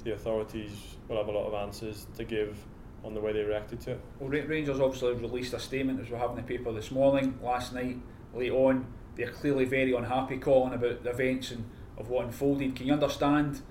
the 0.04 0.12
authorities 0.12 0.96
will 1.08 1.16
have 1.16 1.28
a 1.28 1.32
lot 1.32 1.46
of 1.46 1.54
answers 1.54 2.06
to 2.16 2.24
give 2.24 2.58
on 3.04 3.14
the 3.14 3.20
way 3.20 3.32
they 3.32 3.42
reacted 3.42 3.80
to 3.80 3.92
it. 3.92 4.00
Well, 4.18 4.28
Rangers 4.28 4.80
obviously 4.80 5.14
released 5.14 5.54
a 5.54 5.58
statement 5.58 6.00
as 6.00 6.10
we're 6.10 6.18
having 6.18 6.36
the 6.36 6.42
paper 6.42 6.72
this 6.72 6.90
morning, 6.90 7.38
last 7.42 7.72
night, 7.72 7.98
late 8.34 8.52
on. 8.52 8.86
They're 9.16 9.30
clearly 9.30 9.64
very 9.64 9.92
unhappy, 9.92 10.38
calling 10.38 10.74
about 10.74 11.02
the 11.02 11.10
events 11.10 11.50
and 11.50 11.68
of 11.98 12.08
what 12.08 12.26
unfolded. 12.26 12.76
Can 12.76 12.86
you 12.86 12.92
understand 12.92 13.62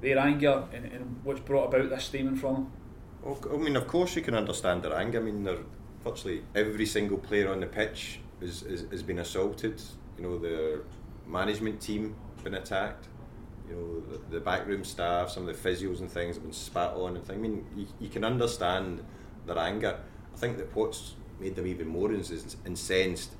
their 0.00 0.18
anger 0.18 0.64
and, 0.72 0.86
and 0.86 1.20
what's 1.24 1.40
brought 1.40 1.74
about 1.74 1.90
this 1.90 2.04
statement 2.04 2.38
from 2.38 2.54
them? 2.54 2.72
Well, 3.22 3.38
I 3.52 3.56
mean, 3.56 3.76
of 3.76 3.86
course 3.86 4.16
you 4.16 4.22
can 4.22 4.34
understand 4.34 4.82
their 4.82 4.94
anger. 4.94 5.20
I 5.20 5.22
mean, 5.22 5.44
they're 5.44 5.58
virtually 6.04 6.44
every 6.54 6.86
single 6.86 7.18
player 7.18 7.50
on 7.50 7.60
the 7.60 7.66
pitch 7.66 8.20
is, 8.40 8.62
is, 8.62 8.84
has 8.90 9.02
been 9.02 9.18
assaulted. 9.18 9.80
You 10.16 10.24
know, 10.24 10.38
the 10.38 10.82
management 11.26 11.80
team 11.80 12.14
been 12.44 12.54
attacked 12.54 13.08
you 13.68 13.74
know, 13.74 14.00
the, 14.16 14.38
the 14.38 14.40
backroom 14.40 14.84
staff, 14.84 15.30
some 15.30 15.48
of 15.48 15.62
the 15.62 15.68
physios 15.68 16.00
and 16.00 16.10
things 16.10 16.36
have 16.36 16.44
been 16.44 16.52
spat 16.52 16.92
on 16.94 17.16
and 17.16 17.24
things. 17.24 17.38
I 17.38 17.40
mean, 17.40 17.66
you, 17.76 17.86
you 18.00 18.08
can 18.08 18.24
understand 18.24 19.04
their 19.46 19.58
anger. 19.58 19.98
I 20.34 20.36
think 20.38 20.56
that 20.58 20.74
what's 20.74 21.14
made 21.38 21.54
them 21.54 21.66
even 21.66 21.88
more 21.88 22.12
incensed 22.12 23.30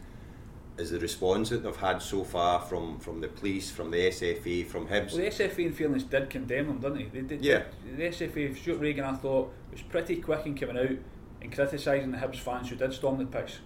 is 0.77 0.91
the 0.91 1.01
response 1.01 1.49
that 1.49 1.65
they've 1.65 1.77
had 1.77 2.01
so 2.01 2.23
far 2.23 2.61
from, 2.61 3.01
from 3.01 3.21
the 3.21 3.29
police, 3.29 3.71
from 3.71 3.91
the 3.91 3.97
SFA, 3.97 4.67
from 4.67 4.87
Hibs. 4.87 5.13
Well, 5.13 5.23
the 5.23 5.29
SFA, 5.29 5.67
in 5.67 5.73
fairness, 5.73 6.05
did 6.05 6.31
condemn 6.31 6.69
them, 6.69 6.79
didn't 6.79 7.13
they? 7.13 7.21
they 7.21 7.27
did, 7.27 7.45
yeah. 7.45 7.63
The 7.97 8.05
SFA, 8.05 8.57
Stewart 8.57 8.81
Regan, 8.81 9.05
I 9.05 9.15
thought, 9.15 9.53
was 9.73 9.83
pretty 9.83 10.17
quick 10.17 10.47
in 10.47 10.57
coming 10.57 10.79
out 10.79 10.97
and 11.41 11.53
criticising 11.53 12.13
the 12.13 12.19
Hibs 12.19 12.37
fans 12.37 12.69
who 12.69 12.77
did 12.77 12.93
storm 12.93 13.19
the 13.19 13.27
pitch. 13.27 13.57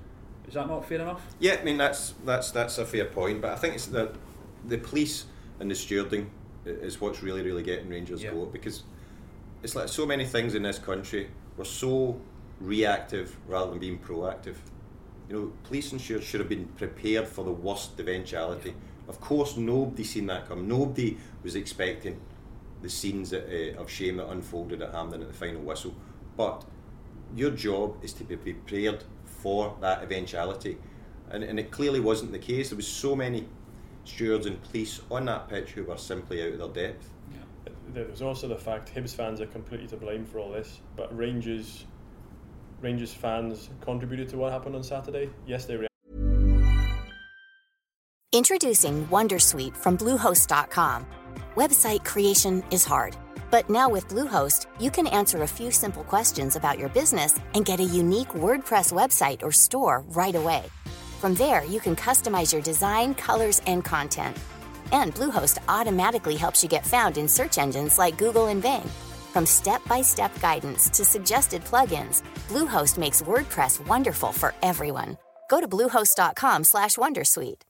Is 0.48 0.54
that 0.54 0.68
not 0.68 0.88
fair 0.88 1.00
enough? 1.00 1.22
Yeah, 1.38 1.56
I 1.60 1.64
mean 1.64 1.78
that's 1.78 2.14
that's 2.26 2.50
that's 2.50 2.76
a 2.76 2.84
fair 2.84 3.04
point, 3.04 3.40
but 3.40 3.52
I 3.52 3.56
think 3.56 3.76
it's 3.76 3.86
that 3.86 4.12
the 4.66 4.78
police 4.78 5.26
and 5.60 5.70
the 5.70 5.74
stewarding 5.74 6.26
is 6.64 7.00
what's 7.00 7.22
really 7.22 7.42
really 7.42 7.62
getting 7.62 7.88
Rangers 7.88 8.22
yeah. 8.22 8.30
go 8.30 8.46
because 8.46 8.84
it's 9.62 9.74
like 9.74 9.88
so 9.88 10.04
many 10.06 10.24
things 10.24 10.54
in 10.54 10.62
this 10.62 10.78
country. 10.78 11.28
We're 11.56 11.64
so 11.64 12.20
reactive 12.60 13.36
rather 13.46 13.70
than 13.70 13.78
being 13.78 13.98
proactive. 13.98 14.56
You 15.28 15.36
know, 15.36 15.52
police 15.64 15.92
and 15.92 16.00
stewards 16.00 16.26
should 16.26 16.40
have 16.40 16.48
been 16.48 16.66
prepared 16.76 17.28
for 17.28 17.44
the 17.44 17.52
worst 17.52 17.98
eventuality. 17.98 18.74
Of 19.08 19.20
course, 19.20 19.56
nobody 19.56 20.04
seen 20.04 20.26
that 20.26 20.48
come. 20.48 20.68
Nobody 20.68 21.16
was 21.42 21.54
expecting 21.54 22.20
the 22.82 22.88
scenes 22.88 23.30
that, 23.30 23.46
uh, 23.46 23.80
of 23.80 23.90
shame 23.90 24.16
that 24.16 24.28
unfolded 24.28 24.82
at 24.82 24.92
Hampden 24.92 25.22
at 25.22 25.28
the 25.28 25.34
final 25.34 25.62
whistle. 25.62 25.94
But 26.36 26.64
your 27.34 27.50
job 27.50 28.02
is 28.02 28.12
to 28.14 28.24
be 28.24 28.36
prepared 28.36 29.04
for 29.24 29.76
that 29.80 30.02
eventuality. 30.02 30.78
And, 31.30 31.42
and 31.44 31.58
it 31.58 31.70
clearly 31.70 32.00
wasn't 32.00 32.32
the 32.32 32.38
case. 32.38 32.70
There 32.70 32.76
was 32.76 32.88
so 32.88 33.16
many 33.16 33.48
stewards 34.04 34.46
and 34.46 34.62
police 34.64 35.00
on 35.10 35.24
that 35.26 35.48
pitch 35.48 35.70
who 35.70 35.84
were 35.84 35.98
simply 35.98 36.42
out 36.42 36.52
of 36.52 36.74
their 36.74 36.88
depth. 36.88 37.10
Yeah. 37.32 37.72
There's 37.94 38.22
also 38.22 38.48
the 38.48 38.56
fact 38.56 38.94
Hibs 38.94 39.14
fans 39.14 39.40
are 39.40 39.46
completely 39.46 39.86
to 39.88 39.96
blame 39.96 40.24
for 40.24 40.38
all 40.38 40.50
this, 40.50 40.80
but 40.96 41.16
Rangers 41.16 41.84
Rangers 42.80 43.14
fans 43.14 43.70
contributed 43.80 44.28
to 44.30 44.36
what 44.36 44.52
happened 44.52 44.74
on 44.74 44.82
Saturday. 44.82 45.30
Yes, 45.46 45.66
they. 45.66 45.76
Re- 45.76 45.86
Introducing 48.32 49.06
WonderSuite 49.06 49.76
from 49.76 49.96
Bluehost.com. 49.96 51.06
Website 51.54 52.04
creation 52.04 52.64
is 52.70 52.84
hard, 52.84 53.16
but 53.50 53.68
now 53.70 53.88
with 53.88 54.08
Bluehost, 54.08 54.66
you 54.80 54.90
can 54.90 55.06
answer 55.06 55.42
a 55.42 55.46
few 55.46 55.70
simple 55.70 56.02
questions 56.02 56.56
about 56.56 56.78
your 56.78 56.88
business 56.88 57.38
and 57.54 57.64
get 57.64 57.78
a 57.78 57.84
unique 57.84 58.30
WordPress 58.30 58.90
website 58.92 59.42
or 59.42 59.52
store 59.52 60.02
right 60.08 60.34
away. 60.34 60.64
From 61.22 61.34
there, 61.34 61.64
you 61.64 61.78
can 61.78 61.94
customize 61.94 62.52
your 62.52 62.62
design, 62.62 63.14
colors, 63.14 63.60
and 63.68 63.84
content. 63.84 64.36
And 64.90 65.14
Bluehost 65.14 65.58
automatically 65.68 66.34
helps 66.34 66.64
you 66.64 66.68
get 66.68 66.84
found 66.84 67.16
in 67.16 67.28
search 67.28 67.58
engines 67.58 67.96
like 67.96 68.18
Google 68.18 68.48
and 68.48 68.60
Bing. 68.60 68.82
From 69.32 69.46
step-by-step 69.46 70.32
guidance 70.40 70.90
to 70.90 71.04
suggested 71.04 71.62
plugins, 71.62 72.22
Bluehost 72.48 72.98
makes 72.98 73.22
WordPress 73.22 73.86
wonderful 73.86 74.32
for 74.32 74.52
everyone. 74.62 75.16
Go 75.48 75.60
to 75.60 75.68
bluehost.com/wondersuite. 75.68 77.62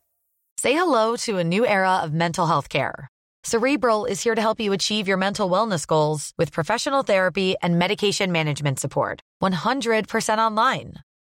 Say 0.56 0.72
hello 0.72 1.16
to 1.26 1.36
a 1.36 1.44
new 1.44 1.66
era 1.66 1.96
of 2.04 2.14
mental 2.14 2.46
health 2.46 2.70
care. 2.70 3.08
Cerebral 3.44 4.06
is 4.06 4.24
here 4.24 4.34
to 4.34 4.40
help 4.40 4.60
you 4.60 4.72
achieve 4.72 5.06
your 5.06 5.18
mental 5.18 5.50
wellness 5.50 5.86
goals 5.86 6.32
with 6.38 6.52
professional 6.52 7.02
therapy 7.02 7.54
and 7.60 7.78
medication 7.78 8.32
management 8.32 8.80
support. 8.80 9.20
100% 9.42 10.38
online. 10.38 10.94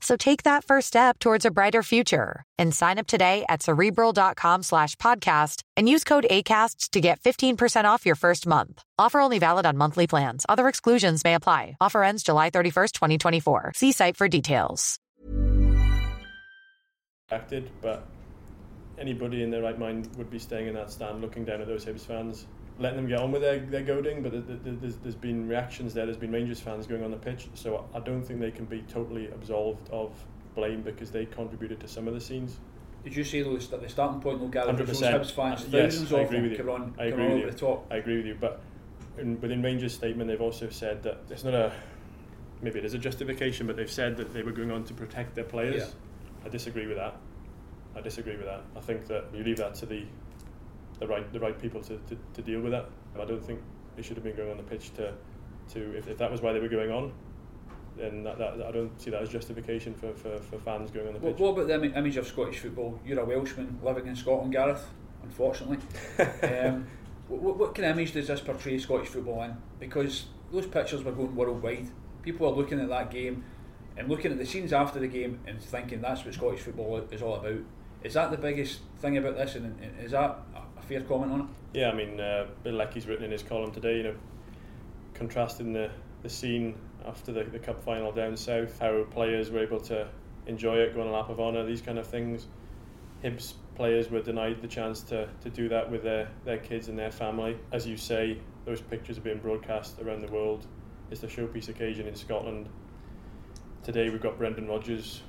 So 0.00 0.16
take 0.16 0.42
that 0.42 0.64
first 0.64 0.88
step 0.88 1.18
towards 1.18 1.44
a 1.44 1.50
brighter 1.50 1.82
future 1.82 2.44
and 2.58 2.74
sign 2.74 2.98
up 2.98 3.06
today 3.06 3.44
at 3.48 3.62
cerebral.com 3.62 4.62
slash 4.62 4.94
podcast 4.96 5.62
and 5.76 5.88
use 5.88 6.04
code 6.04 6.26
ACasts 6.30 6.90
to 6.90 7.00
get 7.00 7.20
15% 7.20 7.84
off 7.84 8.06
your 8.06 8.14
first 8.14 8.46
month. 8.46 8.82
Offer 8.98 9.20
only 9.20 9.38
valid 9.38 9.66
on 9.66 9.76
monthly 9.76 10.06
plans. 10.06 10.44
Other 10.48 10.68
exclusions 10.68 11.24
may 11.24 11.34
apply. 11.34 11.76
Offer 11.80 12.04
ends 12.04 12.22
July 12.22 12.50
31st, 12.50 12.92
2024. 12.92 13.72
See 13.74 13.92
site 13.92 14.16
for 14.16 14.28
details. 14.28 14.98
Acted, 17.30 17.70
but 17.80 18.06
anybody 18.98 19.42
in 19.42 19.50
their 19.50 19.62
right 19.62 19.78
mind 19.78 20.08
would 20.16 20.30
be 20.30 20.38
staying 20.38 20.68
in 20.68 20.74
that 20.74 20.90
stand 20.90 21.20
looking 21.20 21.44
down 21.44 21.60
at 21.60 21.66
those 21.66 21.84
Hibs 21.84 22.06
fans 22.06 22.46
letting 22.78 22.96
them 22.96 23.08
get 23.08 23.20
on 23.20 23.32
with 23.32 23.42
their, 23.42 23.58
their 23.60 23.82
goading, 23.82 24.22
but 24.22 24.32
there's, 24.64 24.96
there's 24.96 25.14
been 25.14 25.48
reactions 25.48 25.94
there. 25.94 26.04
There's 26.04 26.18
been 26.18 26.32
Rangers 26.32 26.60
fans 26.60 26.86
going 26.86 27.02
on 27.02 27.10
the 27.10 27.16
pitch, 27.16 27.48
so 27.54 27.88
I 27.94 28.00
don't 28.00 28.22
think 28.22 28.40
they 28.40 28.50
can 28.50 28.66
be 28.66 28.82
totally 28.82 29.28
absolved 29.28 29.88
of 29.90 30.12
blame 30.54 30.82
because 30.82 31.10
they 31.10 31.26
contributed 31.26 31.80
to 31.80 31.88
some 31.88 32.06
of 32.08 32.14
the 32.14 32.20
scenes. 32.20 32.58
Did 33.04 33.14
you 33.14 33.24
say 33.24 33.42
though 33.42 33.56
that 33.56 33.80
the 33.80 33.88
starting 33.88 34.20
point 34.20 34.40
will 34.40 34.48
gather 34.48 34.72
those 34.72 35.00
Hibs 35.00 35.30
fans, 35.30 35.62
uh, 35.62 35.68
yes, 35.70 35.94
thousands 35.94 36.12
I 36.12 36.20
of 36.20 36.26
agree 36.26 36.40
them 36.40 36.50
with 36.50 36.58
you. 36.58 36.72
on, 36.72 36.94
I 36.98 37.04
agree 37.04 37.28
with 37.28 37.38
you. 37.38 37.50
the 37.50 37.56
top? 37.56 37.86
I 37.90 37.96
agree 37.96 38.16
with 38.16 38.26
you, 38.26 38.36
but 38.40 38.60
in, 39.18 39.40
within 39.40 39.62
Rangers' 39.62 39.94
statement, 39.94 40.28
they've 40.28 40.40
also 40.40 40.68
said 40.68 41.02
that 41.04 41.18
it's 41.30 41.44
not 41.44 41.54
a 41.54 41.72
maybe 42.62 42.78
it 42.78 42.84
is 42.84 42.94
a 42.94 42.98
justification, 42.98 43.66
but 43.66 43.76
they've 43.76 43.90
said 43.90 44.16
that 44.16 44.34
they 44.34 44.42
were 44.42 44.52
going 44.52 44.70
on 44.70 44.84
to 44.84 44.94
protect 44.94 45.34
their 45.34 45.44
players. 45.44 45.82
Yeah. 45.82 46.46
I 46.46 46.48
disagree 46.48 46.86
with 46.86 46.96
that. 46.96 47.16
I 47.94 48.00
disagree 48.00 48.36
with 48.36 48.46
that. 48.46 48.62
I 48.76 48.80
think 48.80 49.06
that 49.06 49.26
you 49.32 49.44
leave 49.44 49.58
that 49.58 49.74
to 49.76 49.86
the 49.86 50.04
the 50.98 51.06
right 51.06 51.30
the 51.32 51.40
right 51.40 51.60
people 51.60 51.82
to, 51.82 51.98
to, 52.08 52.16
to 52.34 52.42
deal 52.42 52.60
with 52.60 52.72
that. 52.72 52.86
I 53.20 53.24
don't 53.24 53.44
think 53.44 53.60
they 53.96 54.02
should 54.02 54.16
have 54.16 54.24
been 54.24 54.36
going 54.36 54.50
on 54.50 54.56
the 54.56 54.62
pitch 54.62 54.94
to 54.94 55.14
to 55.72 55.96
if, 55.96 56.08
if 56.08 56.18
that 56.18 56.30
was 56.30 56.40
why 56.40 56.52
they 56.52 56.60
were 56.60 56.68
going 56.68 56.90
on. 56.90 57.12
Then 57.96 58.24
that, 58.24 58.36
that, 58.36 58.62
I 58.62 58.70
don't 58.70 59.00
see 59.00 59.10
that 59.10 59.22
as 59.22 59.30
justification 59.30 59.94
for, 59.94 60.12
for, 60.12 60.38
for 60.38 60.58
fans 60.58 60.90
going 60.90 61.08
on 61.08 61.14
the 61.14 61.20
pitch. 61.20 61.38
What, 61.38 61.56
what 61.56 61.62
about 61.62 61.68
the 61.68 61.86
Im- 61.86 61.94
image 61.94 62.18
of 62.18 62.26
Scottish 62.26 62.58
football? 62.58 63.00
You're 63.06 63.20
a 63.20 63.24
Welshman 63.24 63.78
living 63.82 64.06
in 64.06 64.14
Scotland, 64.14 64.52
Gareth. 64.52 64.86
Unfortunately, 65.22 65.78
um, 66.42 66.86
what, 67.28 67.56
what 67.56 67.74
kind 67.74 67.86
of 67.86 67.96
image 67.96 68.12
does 68.12 68.28
this 68.28 68.40
portray 68.40 68.78
Scottish 68.78 69.08
football 69.08 69.42
in? 69.42 69.56
Because 69.80 70.26
those 70.52 70.66
pictures 70.66 71.02
were 71.02 71.12
going 71.12 71.34
worldwide. 71.34 71.88
People 72.22 72.46
are 72.48 72.52
looking 72.52 72.80
at 72.80 72.88
that 72.90 73.10
game 73.10 73.44
and 73.96 74.08
looking 74.08 74.30
at 74.30 74.38
the 74.38 74.44
scenes 74.44 74.72
after 74.72 75.00
the 75.00 75.08
game 75.08 75.40
and 75.46 75.60
thinking 75.60 76.02
that's 76.02 76.24
what 76.24 76.34
Scottish 76.34 76.60
football 76.60 76.98
is 77.10 77.22
all 77.22 77.36
about. 77.36 77.60
Is 78.02 78.14
that 78.14 78.30
the 78.30 78.36
biggest 78.36 78.80
thing 78.98 79.16
about 79.16 79.36
this, 79.36 79.54
and, 79.54 79.80
and 79.80 80.04
is 80.04 80.12
that 80.12 80.38
a 80.86 80.88
fair 80.88 81.00
comment 81.02 81.32
on 81.32 81.40
it? 81.40 81.46
Yeah, 81.74 81.90
I 81.90 81.94
mean, 81.94 82.20
uh, 82.20 82.46
Lecky's 82.64 83.06
written 83.06 83.24
in 83.24 83.30
his 83.30 83.42
column 83.42 83.72
today, 83.72 83.98
you 83.98 84.02
know, 84.04 84.14
contrasting 85.14 85.72
the, 85.72 85.90
the 86.22 86.28
scene 86.28 86.74
after 87.06 87.32
the, 87.32 87.44
the 87.44 87.58
cup 87.58 87.82
final 87.82 88.12
down 88.12 88.36
south, 88.36 88.78
how 88.78 89.02
players 89.04 89.50
were 89.50 89.60
able 89.60 89.80
to 89.80 90.08
enjoy 90.46 90.76
it, 90.76 90.94
go 90.94 91.02
on 91.02 91.08
a 91.08 91.12
lap 91.12 91.28
of 91.28 91.40
honour, 91.40 91.64
these 91.64 91.82
kind 91.82 91.98
of 91.98 92.06
things. 92.06 92.46
Hibs 93.22 93.54
players 93.74 94.10
were 94.10 94.22
denied 94.22 94.62
the 94.62 94.68
chance 94.68 95.02
to, 95.02 95.28
to 95.42 95.50
do 95.50 95.68
that 95.68 95.90
with 95.90 96.02
their, 96.02 96.28
their 96.44 96.58
kids 96.58 96.88
and 96.88 96.98
their 96.98 97.10
family. 97.10 97.56
As 97.72 97.86
you 97.86 97.96
say, 97.96 98.38
those 98.64 98.80
pictures 98.80 99.18
are 99.18 99.22
being 99.22 99.38
broadcast 99.38 100.00
around 100.00 100.22
the 100.22 100.32
world. 100.32 100.66
It's 101.10 101.20
the 101.20 101.26
showpiece 101.26 101.68
occasion 101.68 102.06
in 102.06 102.14
Scotland. 102.14 102.68
Today 103.82 104.08
we've 104.08 104.22
got 104.22 104.38
Brendan 104.38 104.66
Rodgers 104.66 105.22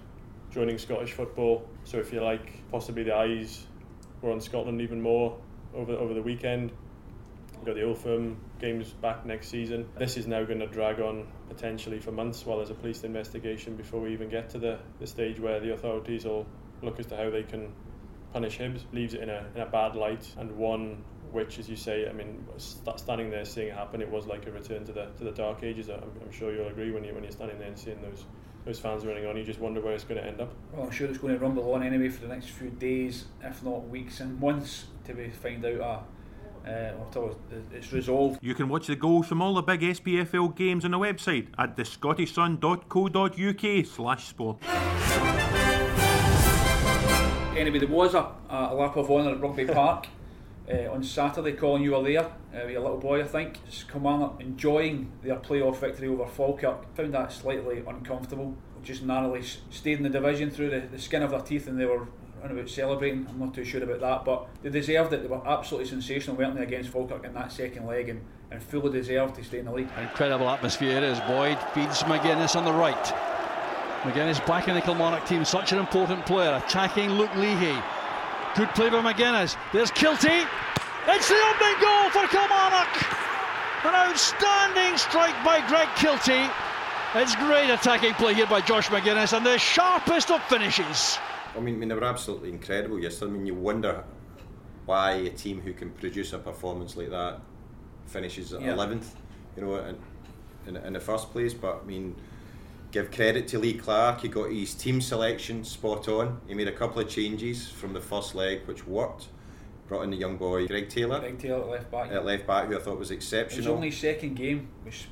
joining 0.50 0.78
Scottish 0.78 1.12
football. 1.12 1.68
So 1.84 1.98
if 1.98 2.12
you 2.14 2.22
like, 2.22 2.70
possibly 2.72 3.04
the 3.04 3.16
eyes 3.16 3.66
were 4.22 4.32
on 4.32 4.42
Scotland 4.42 4.82
even 4.82 5.02
more 5.02 5.38
over 5.74 5.93
over 5.93 6.13
the 6.13 6.21
weekend. 6.21 6.71
We've 7.55 7.65
got 7.65 7.75
the 7.75 7.83
Old 7.83 7.97
Firm 7.97 8.38
games 8.59 8.91
back 8.91 9.25
next 9.25 9.50
season. 9.50 9.88
This 9.97 10.15
is 10.17 10.27
now 10.27 10.43
going 10.43 10.59
to 10.59 10.67
drag 10.67 11.00
on 11.00 11.27
potentially 11.50 12.00
for 12.00 12.12
months 12.12 12.45
while 12.45 12.57
there's 12.57 12.69
a 12.69 12.75
police 12.75 13.03
investigation 13.03 13.75
before 13.75 14.00
we 14.01 14.13
even 14.13 14.29
get 14.29 14.50
to 14.51 14.59
the, 14.59 14.79
the 15.00 15.07
stage 15.07 15.39
where 15.39 15.59
the 15.59 15.74
authorities 15.74 16.25
will 16.25 16.45
look 16.81 17.00
as 17.00 17.07
to 17.07 17.17
how 17.17 17.29
they 17.29 17.43
can 17.43 17.74
punish 18.31 18.59
Hibs. 18.59 18.81
Leaves 18.93 19.15
it 19.15 19.21
in 19.21 19.29
a, 19.29 19.45
in 19.55 19.62
a 19.62 19.65
bad 19.65 19.95
light 19.95 20.27
and 20.38 20.55
one 20.55 21.03
which, 21.31 21.59
as 21.59 21.69
you 21.69 21.75
say, 21.75 22.07
I 22.07 22.13
mean, 22.13 22.45
st- 22.57 23.00
standing 23.00 23.29
there 23.29 23.45
seeing 23.45 23.67
it 23.67 23.74
happen, 23.74 24.01
it 24.01 24.09
was 24.09 24.27
like 24.27 24.47
a 24.47 24.51
return 24.51 24.86
to 24.86 24.91
the 24.91 25.07
to 25.17 25.24
the 25.24 25.31
dark 25.31 25.63
ages. 25.63 25.89
I'm, 25.89 26.01
I'm 26.21 26.31
sure 26.31 26.53
you'll 26.53 26.67
agree 26.67 26.91
when 26.91 27.03
you 27.03 27.13
when 27.13 27.24
you're 27.24 27.31
standing 27.31 27.59
there 27.59 27.67
and 27.67 27.77
seeing 27.77 28.01
those 28.01 28.25
those 28.65 28.79
fans 28.79 29.05
running 29.05 29.25
on. 29.25 29.38
You 29.38 29.43
just 29.43 29.59
wonder 29.59 29.81
where 29.81 29.93
it's 29.93 30.03
going 30.03 30.21
to 30.21 30.27
end 30.27 30.41
up. 30.41 30.51
Well, 30.74 30.86
I'm 30.86 30.91
sure 30.91 31.07
it's 31.07 31.17
going 31.17 31.33
to 31.33 31.39
rumble 31.39 31.74
on 31.74 31.83
anyway 31.83 32.09
for 32.09 32.21
the 32.21 32.27
next 32.27 32.50
few 32.50 32.69
days, 32.69 33.25
if 33.41 33.63
not 33.63 33.88
weeks 33.88 34.19
and 34.19 34.39
months, 34.39 34.86
we 35.16 35.30
find 35.30 35.66
out 35.66 35.82
uh, 35.82 36.00
uh, 36.68 36.92
until 37.06 37.38
it's 37.74 37.94
resolved. 37.94 38.40
You 38.42 38.54
can 38.54 38.68
watch 38.70 38.88
the 38.88 38.96
goals 38.96 39.28
from 39.28 39.42
all 39.42 39.54
the 39.54 39.62
big 39.62 39.82
SPFL 39.82 40.56
games 40.56 40.86
on 40.86 40.92
the 40.92 41.00
website 41.00 41.48
at 41.58 41.76
thescottishsun.co.uk 41.78 43.86
slash 43.86 44.28
sport. 44.28 44.58
Anyway, 47.58 47.80
there 47.80 47.88
was 47.88 48.14
a, 48.14 48.30
a 48.50 48.76
lap 48.76 48.98
of 48.98 49.10
honour 49.10 49.32
at 49.32 49.42
Rugby 49.42 49.66
Park 49.66 50.08
uh, 50.72 50.92
on 50.92 51.04
Saturday. 51.04 51.54
Colin, 51.54 51.82
you 51.82 51.92
were 51.92 52.04
there 52.04 52.26
uh, 52.26 52.66
with 52.66 52.72
your 52.72 52.82
little 52.82 52.98
boy, 52.98 53.22
I 53.22 53.28
think. 53.28 53.60
Kilmarnock 53.92 54.42
enjoying 54.42 55.12
their 55.24 55.38
playoff 55.38 55.78
victory 55.78 56.08
over 56.08 56.28
Falkirk. 56.28 56.96
Found 56.96 57.14
that 57.14 57.32
slightly 57.32 57.84
uncomfortable. 57.88 58.56
Just 58.84 59.04
narrowly 59.04 59.42
stayed 59.42 59.98
in 59.98 60.04
the 60.04 60.10
division 60.10 60.52
through 60.52 60.70
the, 60.70 60.82
the 60.82 61.00
skin 61.00 61.24
of 61.24 61.32
their 61.32 61.42
teeth, 61.42 61.68
and 61.68 61.80
they 61.80 61.86
were 61.86 62.08
around 62.41 62.51
about 62.51 62.70
celebrating. 62.70 63.25
I'm 63.29 63.39
not 63.39 63.53
too 63.53 63.63
sure 63.63 63.84
about 63.84 64.00
that, 64.01 64.25
but 64.25 64.48
they 64.63 64.70
deserved 64.70 65.13
it. 65.13 65.22
They 65.22 65.27
were 65.27 65.46
absolutely 65.48 65.89
sensational, 65.89 66.36
weren't 66.36 66.56
they, 66.56 66.63
against 66.63 66.89
Falkirk 66.89 67.25
in 67.25 67.34
that 67.34 67.51
second 67.51 67.86
leg, 67.86 68.10
and, 68.10 68.22
and 68.51 68.62
fully 68.62 68.91
deserved 68.91 69.36
to 69.36 69.44
stay 69.44 69.60
in 69.60 69.65
the 69.65 69.72
league. 69.72 69.89
Incredible 70.00 70.50
atmosphere 70.50 71.03
as 71.03 71.20
Boyd 71.22 71.58
feeds 71.74 72.03
Magennis 72.03 72.56
on 72.56 72.65
the 72.65 72.74
right. 72.74 73.06
Magennis 74.03 74.46
back 74.46 74.67
in 74.67 74.75
the 74.75 74.82
Kilmarnock 74.82 75.25
team, 75.25 75.44
such 75.44 75.72
an 75.72 75.79
important 75.79 76.25
player, 76.25 76.62
attacking 76.65 77.12
Luke 77.12 77.36
Leahy. 77.36 77.77
Good 78.56 78.70
play 78.70 78.89
by 78.89 79.01
Magennis. 79.01 79.56
There's 79.74 79.91
Kiltie. 79.91 80.48
It's 81.08 81.29
the 81.29 81.36
opening 81.36 81.79
goal 81.82 82.10
for 82.10 82.27
Kilmarnock. 82.27 82.88
An 83.86 83.94
outstanding 83.94 84.98
strike 84.98 85.36
by 85.46 85.65
Greg 85.67 85.88
Kiltie. 85.96 86.51
It's 87.15 87.36
great 87.36 87.70
attacking 87.70 88.13
play 88.15 88.34
here 88.34 88.48
by 88.48 88.62
Josh 88.62 88.89
Magennis 88.89 89.36
and 89.36 89.46
the 89.46 89.58
sharpest 89.58 90.29
of 90.29 90.44
finishes. 90.44 91.17
I 91.58 91.60
mean, 91.60 91.76
I 91.76 91.78
mean, 91.78 91.90
they 91.90 91.96
were 91.96 92.04
absolutely 92.04 92.50
incredible 92.50 93.00
yesterday. 93.00 93.32
I 93.32 93.34
mean, 93.34 93.46
you 93.46 93.56
wonder 93.56 94.04
why 94.86 95.12
a 95.14 95.30
team 95.30 95.62
who 95.62 95.74
can 95.74 95.90
produce 95.92 96.34
a 96.34 96.38
performance 96.38 96.96
like 96.96 97.10
that 97.10 97.42
finishes 98.06 98.52
Yeah. 98.52 98.76
11th, 98.76 99.08
you 99.56 99.64
know, 99.64 99.76
in, 99.76 99.98
in, 100.68 100.78
in 100.78 100.94
the 100.94 101.00
first 101.00 101.32
place. 101.32 101.54
But 101.54 101.82
I 101.84 101.86
mean, 101.86 102.16
give 102.92 103.12
credit 103.12 103.48
to 103.50 103.60
Lee 103.60 103.74
Clark. 103.74 104.22
He 104.22 104.28
got 104.28 104.52
his 104.52 104.74
team 104.76 105.02
selection 105.02 105.64
spot 105.64 106.08
on. 106.08 106.40
He 106.48 106.54
made 106.54 106.68
a 106.68 106.72
couple 106.74 107.02
of 107.02 107.10
changes 107.10 107.68
from 107.68 107.94
the 107.94 108.02
first 108.02 108.36
leg, 108.36 108.62
which 108.66 108.88
worked. 108.88 109.28
Brought 109.88 110.02
in 110.02 110.10
the 110.10 110.18
young 110.18 110.36
boy 110.36 110.68
Greg 110.68 110.90
Taylor 110.90 111.22
Greg 111.22 111.40
Taylor 111.40 111.62
at 111.62 111.70
left 111.70 111.92
back. 111.92 112.12
at 112.12 112.26
left 112.26 112.46
back, 112.46 112.68
who 112.68 112.76
I 112.78 112.82
thought 112.82 113.00
was 113.00 113.10
exceptional. 113.10 113.66
It 113.66 113.70
was 113.70 113.74
only 113.74 113.90
his 113.90 113.98
second 113.98 114.36
game, 114.36 114.68
which 114.84 115.08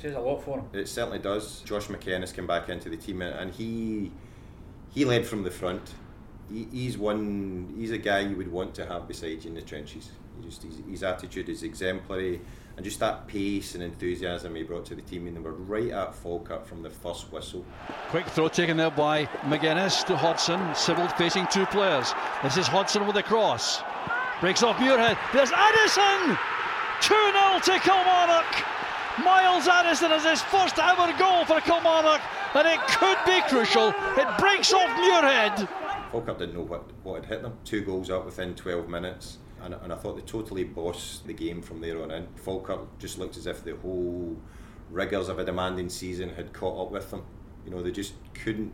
says 0.00 0.14
a 0.14 0.20
lot 0.20 0.44
for 0.44 0.60
him. 0.60 0.66
It 0.72 0.86
certainly 0.86 1.18
does. 1.18 1.62
Josh 1.62 1.88
Magennis 1.88 2.32
came 2.32 2.46
back 2.46 2.68
into 2.68 2.88
the 2.88 2.96
team 2.96 3.22
and 3.22 3.52
he 3.52 4.12
he 4.90 5.04
led 5.04 5.26
from 5.26 5.42
the 5.42 5.50
front. 5.50 5.94
He, 6.52 6.66
he's 6.72 6.98
one. 6.98 7.74
He's 7.76 7.92
a 7.92 7.98
guy 7.98 8.20
you 8.20 8.36
would 8.36 8.50
want 8.50 8.74
to 8.74 8.86
have 8.86 9.06
beside 9.06 9.44
you 9.44 9.50
in 9.50 9.54
the 9.54 9.62
trenches. 9.62 10.10
He 10.36 10.48
just 10.48 10.62
his, 10.62 10.82
his 10.88 11.02
attitude 11.02 11.48
is 11.48 11.62
exemplary, 11.62 12.40
and 12.76 12.84
just 12.84 12.98
that 13.00 13.26
pace 13.28 13.74
and 13.74 13.84
enthusiasm 13.84 14.54
he 14.54 14.62
brought 14.64 14.84
to 14.86 14.94
the 14.94 15.02
team. 15.02 15.26
And 15.26 15.36
they 15.36 15.40
were 15.40 15.52
right 15.52 15.90
at 15.90 16.14
Falkirk 16.14 16.66
from 16.66 16.82
the 16.82 16.90
first 16.90 17.32
whistle. 17.32 17.64
Quick 18.08 18.26
throw 18.26 18.48
taken 18.48 18.76
there 18.76 18.90
by 18.90 19.26
Magennis 19.42 20.04
to 20.06 20.16
Hodson. 20.16 20.60
Sibbald 20.74 21.16
facing 21.16 21.46
two 21.46 21.66
players. 21.66 22.12
This 22.42 22.56
is 22.56 22.66
Hodson 22.66 23.06
with 23.06 23.16
a 23.16 23.22
cross. 23.22 23.82
Breaks 24.40 24.62
off 24.62 24.76
Muirhead. 24.76 25.18
There's 25.32 25.52
Addison! 25.52 26.38
2 27.02 27.14
0 27.14 27.60
to 27.64 27.78
Kilmarnock. 27.80 28.44
Miles 29.24 29.68
Addison 29.68 30.10
has 30.10 30.24
his 30.24 30.42
first 30.42 30.78
ever 30.78 31.12
goal 31.18 31.44
for 31.44 31.60
Kilmarnock, 31.60 32.20
and 32.54 32.68
it 32.68 32.80
could 32.88 33.18
be 33.26 33.40
crucial. 33.48 33.88
It 34.16 34.38
breaks 34.38 34.72
off 34.72 34.88
Muirhead. 34.90 35.68
Falkirk 36.10 36.38
didn't 36.38 36.54
know 36.54 36.62
what, 36.62 36.90
what 37.02 37.22
had 37.22 37.26
hit 37.26 37.42
them. 37.42 37.56
Two 37.64 37.82
goals 37.82 38.10
up 38.10 38.24
within 38.24 38.54
12 38.54 38.88
minutes. 38.88 39.38
And, 39.62 39.74
and 39.74 39.92
I 39.92 39.96
thought 39.96 40.16
they 40.16 40.22
totally 40.22 40.64
bossed 40.64 41.26
the 41.26 41.32
game 41.32 41.62
from 41.62 41.80
there 41.80 42.02
on 42.02 42.10
in. 42.10 42.26
Falkirk 42.34 42.98
just 42.98 43.18
looked 43.18 43.36
as 43.36 43.46
if 43.46 43.62
the 43.62 43.76
whole 43.76 44.36
rigours 44.90 45.28
of 45.28 45.38
a 45.38 45.44
demanding 45.44 45.88
season 45.88 46.30
had 46.30 46.52
caught 46.52 46.86
up 46.86 46.92
with 46.92 47.10
them. 47.10 47.24
You 47.64 47.70
know, 47.70 47.82
they 47.82 47.92
just 47.92 48.14
couldn't 48.34 48.72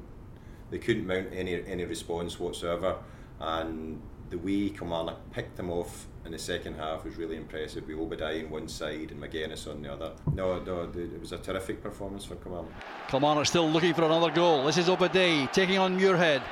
they 0.70 0.78
couldn't 0.78 1.06
mount 1.06 1.28
any 1.32 1.64
any 1.66 1.84
response 1.84 2.40
whatsoever. 2.40 2.96
And 3.40 4.00
the 4.30 4.38
way 4.38 4.70
Kilmarnock 4.70 5.30
picked 5.30 5.56
them 5.56 5.70
off 5.70 6.06
in 6.26 6.32
the 6.32 6.38
second 6.38 6.74
half 6.74 7.04
was 7.04 7.16
really 7.16 7.36
impressive 7.36 7.86
with 7.86 7.96
Obadeyi 7.96 8.44
on 8.44 8.50
one 8.50 8.68
side 8.68 9.12
and 9.12 9.22
Magennis 9.22 9.70
on 9.70 9.80
the 9.80 9.92
other. 9.92 10.12
No, 10.34 10.58
no, 10.58 10.90
it 10.94 11.20
was 11.20 11.32
a 11.32 11.38
terrific 11.38 11.82
performance 11.82 12.24
for 12.24 12.34
Kilmarnock. 12.36 12.72
Kilmarnock 13.08 13.46
still 13.46 13.70
looking 13.70 13.94
for 13.94 14.04
another 14.04 14.30
goal. 14.30 14.64
This 14.64 14.76
is 14.76 14.88
Obadeyi 14.88 15.50
taking 15.52 15.78
on 15.78 15.98
Muirhead. 15.98 16.42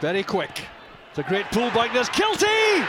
Very 0.00 0.22
quick. 0.22 0.66
It's 1.10 1.18
a 1.18 1.24
great 1.24 1.46
pullback. 1.46 1.92
There's 1.92 2.08
Kiltie! 2.08 2.86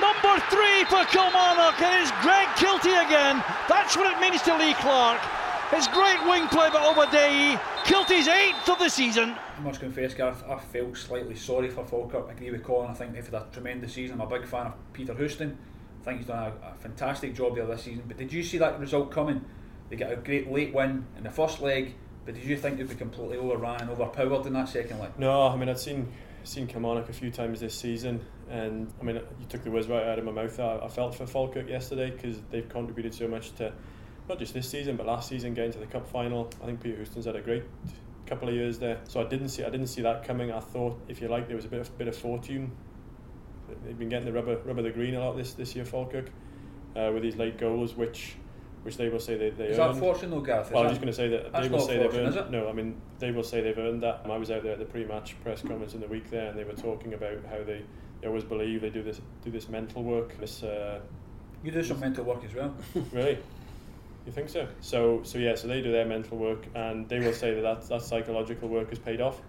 Number 0.00 0.40
three 0.48 0.84
for 0.84 1.04
Kilmarnock, 1.10 1.80
and 1.80 2.02
it's 2.02 2.12
Greg 2.22 2.48
Kiltie 2.56 3.06
again. 3.06 3.42
That's 3.68 3.96
what 3.96 4.12
it 4.12 4.20
means 4.20 4.42
to 4.42 4.56
Lee 4.56 4.74
Clark. 4.74 5.20
It's 5.72 5.88
great 5.88 6.22
wing 6.28 6.48
play 6.48 6.68
by 6.68 6.80
Obadeyi. 6.84 7.58
Kiltie's 7.84 8.28
eighth 8.28 8.68
of 8.68 8.78
the 8.78 8.88
season. 8.88 9.36
I 9.58 9.60
must 9.60 9.80
confess, 9.80 10.14
Gareth, 10.14 10.44
I 10.48 10.58
felt 10.58 10.96
slightly 10.96 11.34
sorry 11.34 11.68
for 11.68 11.84
Falkirk. 11.84 12.26
I 12.28 12.32
agree 12.32 12.50
with 12.50 12.62
Colin. 12.62 12.90
I 12.90 12.94
think 12.94 13.12
they've 13.12 13.24
had 13.24 13.34
a 13.34 13.46
tremendous 13.52 13.92
season. 13.92 14.20
I'm 14.20 14.26
a 14.26 14.38
big 14.38 14.46
fan 14.46 14.66
of 14.66 14.74
Peter 14.92 15.14
Houston. 15.14 15.58
I 16.00 16.04
think 16.04 16.18
he's 16.18 16.26
done 16.26 16.52
a, 16.62 16.68
a 16.68 16.74
fantastic 16.74 17.34
job 17.34 17.56
there 17.56 17.66
this 17.66 17.82
season. 17.82 18.04
But 18.06 18.18
did 18.18 18.32
you 18.32 18.42
see 18.42 18.58
that 18.58 18.78
result 18.78 19.10
coming? 19.10 19.44
They 19.90 19.96
get 19.96 20.12
a 20.12 20.16
great 20.16 20.50
late 20.50 20.72
win 20.72 21.04
in 21.16 21.24
the 21.24 21.30
first 21.30 21.60
leg, 21.60 21.94
but 22.24 22.34
did 22.34 22.44
you 22.44 22.56
think 22.56 22.78
they'd 22.78 22.88
be 22.88 22.94
completely 22.94 23.36
overran 23.36 23.82
and 23.82 23.90
overpowered 23.90 24.46
in 24.46 24.52
that 24.54 24.68
second 24.68 25.00
leg? 25.00 25.10
No, 25.18 25.48
I 25.48 25.56
mean 25.56 25.68
I've 25.68 25.80
seen 25.80 26.10
seen 26.44 26.66
Kilmarnock 26.66 27.08
a 27.08 27.12
few 27.12 27.30
times 27.30 27.60
this 27.60 27.74
season, 27.74 28.20
and 28.48 28.92
I 29.00 29.04
mean 29.04 29.16
you 29.16 29.46
took 29.48 29.64
the 29.64 29.70
words 29.70 29.88
right 29.88 30.06
out 30.06 30.18
of 30.18 30.24
my 30.24 30.32
mouth. 30.32 30.58
I, 30.58 30.78
I 30.78 30.88
felt 30.88 31.14
for 31.14 31.26
Falkirk 31.26 31.68
yesterday 31.68 32.10
because 32.10 32.38
they've 32.50 32.68
contributed 32.68 33.14
so 33.14 33.28
much 33.28 33.54
to 33.56 33.72
not 34.28 34.38
just 34.38 34.54
this 34.54 34.68
season 34.68 34.96
but 34.96 35.06
last 35.06 35.28
season 35.28 35.54
getting 35.54 35.72
to 35.72 35.78
the 35.78 35.86
cup 35.86 36.06
final. 36.06 36.50
I 36.62 36.66
think 36.66 36.82
Peter 36.82 36.96
Houston's 36.96 37.26
had 37.26 37.36
a 37.36 37.40
great 37.40 37.64
couple 38.26 38.48
of 38.48 38.54
years 38.54 38.78
there, 38.78 39.00
so 39.08 39.20
I 39.20 39.24
didn't 39.24 39.48
see 39.48 39.64
I 39.64 39.70
didn't 39.70 39.88
see 39.88 40.02
that 40.02 40.26
coming. 40.26 40.52
I 40.52 40.60
thought 40.60 41.00
if 41.08 41.20
you 41.20 41.28
like 41.28 41.46
there 41.48 41.56
was 41.56 41.64
a 41.64 41.68
bit 41.68 41.80
of 41.80 41.98
bit 41.98 42.08
of 42.08 42.16
fortune. 42.16 42.72
They've 43.86 43.98
been 43.98 44.10
getting 44.10 44.26
the 44.26 44.32
rubber 44.32 44.58
rubber 44.64 44.82
the 44.82 44.90
green 44.90 45.14
a 45.14 45.20
lot 45.20 45.36
this 45.36 45.54
this 45.54 45.74
year 45.74 45.84
Falkirk 45.84 46.30
uh, 46.94 47.10
with 47.12 47.22
these 47.22 47.36
late 47.36 47.58
goals, 47.58 47.94
which 47.94 48.36
which 48.82 48.96
they 48.96 49.08
will 49.08 49.20
say 49.20 49.36
they 49.36 49.50
they 49.50 49.66
Is 49.66 49.78
earned. 49.78 49.94
that 49.94 50.00
fortune 50.00 50.30
though, 50.30 50.40
Gareth? 50.40 50.70
Well, 50.72 50.82
I 50.82 50.86
was 50.86 50.92
just 50.92 51.00
going 51.00 51.12
to 51.12 51.16
say 51.16 51.28
that 51.28 51.52
they 51.52 51.68
will 51.68 51.80
say 51.80 51.98
they've 51.98 52.14
earned. 52.14 52.50
No, 52.50 52.68
I 52.68 52.72
mean 52.72 53.00
they 53.18 53.30
will 53.30 53.44
say 53.44 53.60
they've 53.60 53.78
earned 53.78 54.02
that. 54.02 54.22
I 54.24 54.36
was 54.36 54.50
out 54.50 54.62
there 54.62 54.72
at 54.72 54.78
the 54.78 54.84
pre-match 54.84 55.36
press 55.42 55.62
conference 55.62 55.94
in 55.94 56.00
the 56.00 56.08
week 56.08 56.30
there, 56.30 56.48
and 56.48 56.58
they 56.58 56.64
were 56.64 56.72
talking 56.72 57.14
about 57.14 57.38
how 57.48 57.62
they, 57.64 57.82
they 58.20 58.26
always 58.26 58.44
believe 58.44 58.80
they 58.80 58.90
do 58.90 59.02
this 59.02 59.20
do 59.44 59.50
this 59.50 59.68
mental 59.68 60.02
work. 60.02 60.36
This 60.38 60.62
uh, 60.62 61.00
You 61.62 61.70
do 61.70 61.82
some 61.82 62.00
mental 62.00 62.24
work 62.24 62.44
as 62.44 62.54
well. 62.54 62.74
really, 63.12 63.38
you 64.26 64.32
think 64.32 64.48
so? 64.48 64.66
So 64.80 65.20
so 65.22 65.38
yeah, 65.38 65.54
so 65.54 65.68
they 65.68 65.80
do 65.80 65.92
their 65.92 66.06
mental 66.06 66.38
work, 66.38 66.66
and 66.74 67.08
they 67.08 67.18
will 67.18 67.32
say 67.32 67.54
that 67.54 67.62
that, 67.62 67.88
that 67.88 68.02
psychological 68.02 68.68
work 68.68 68.92
is 68.92 68.98
paid 68.98 69.20
off 69.20 69.40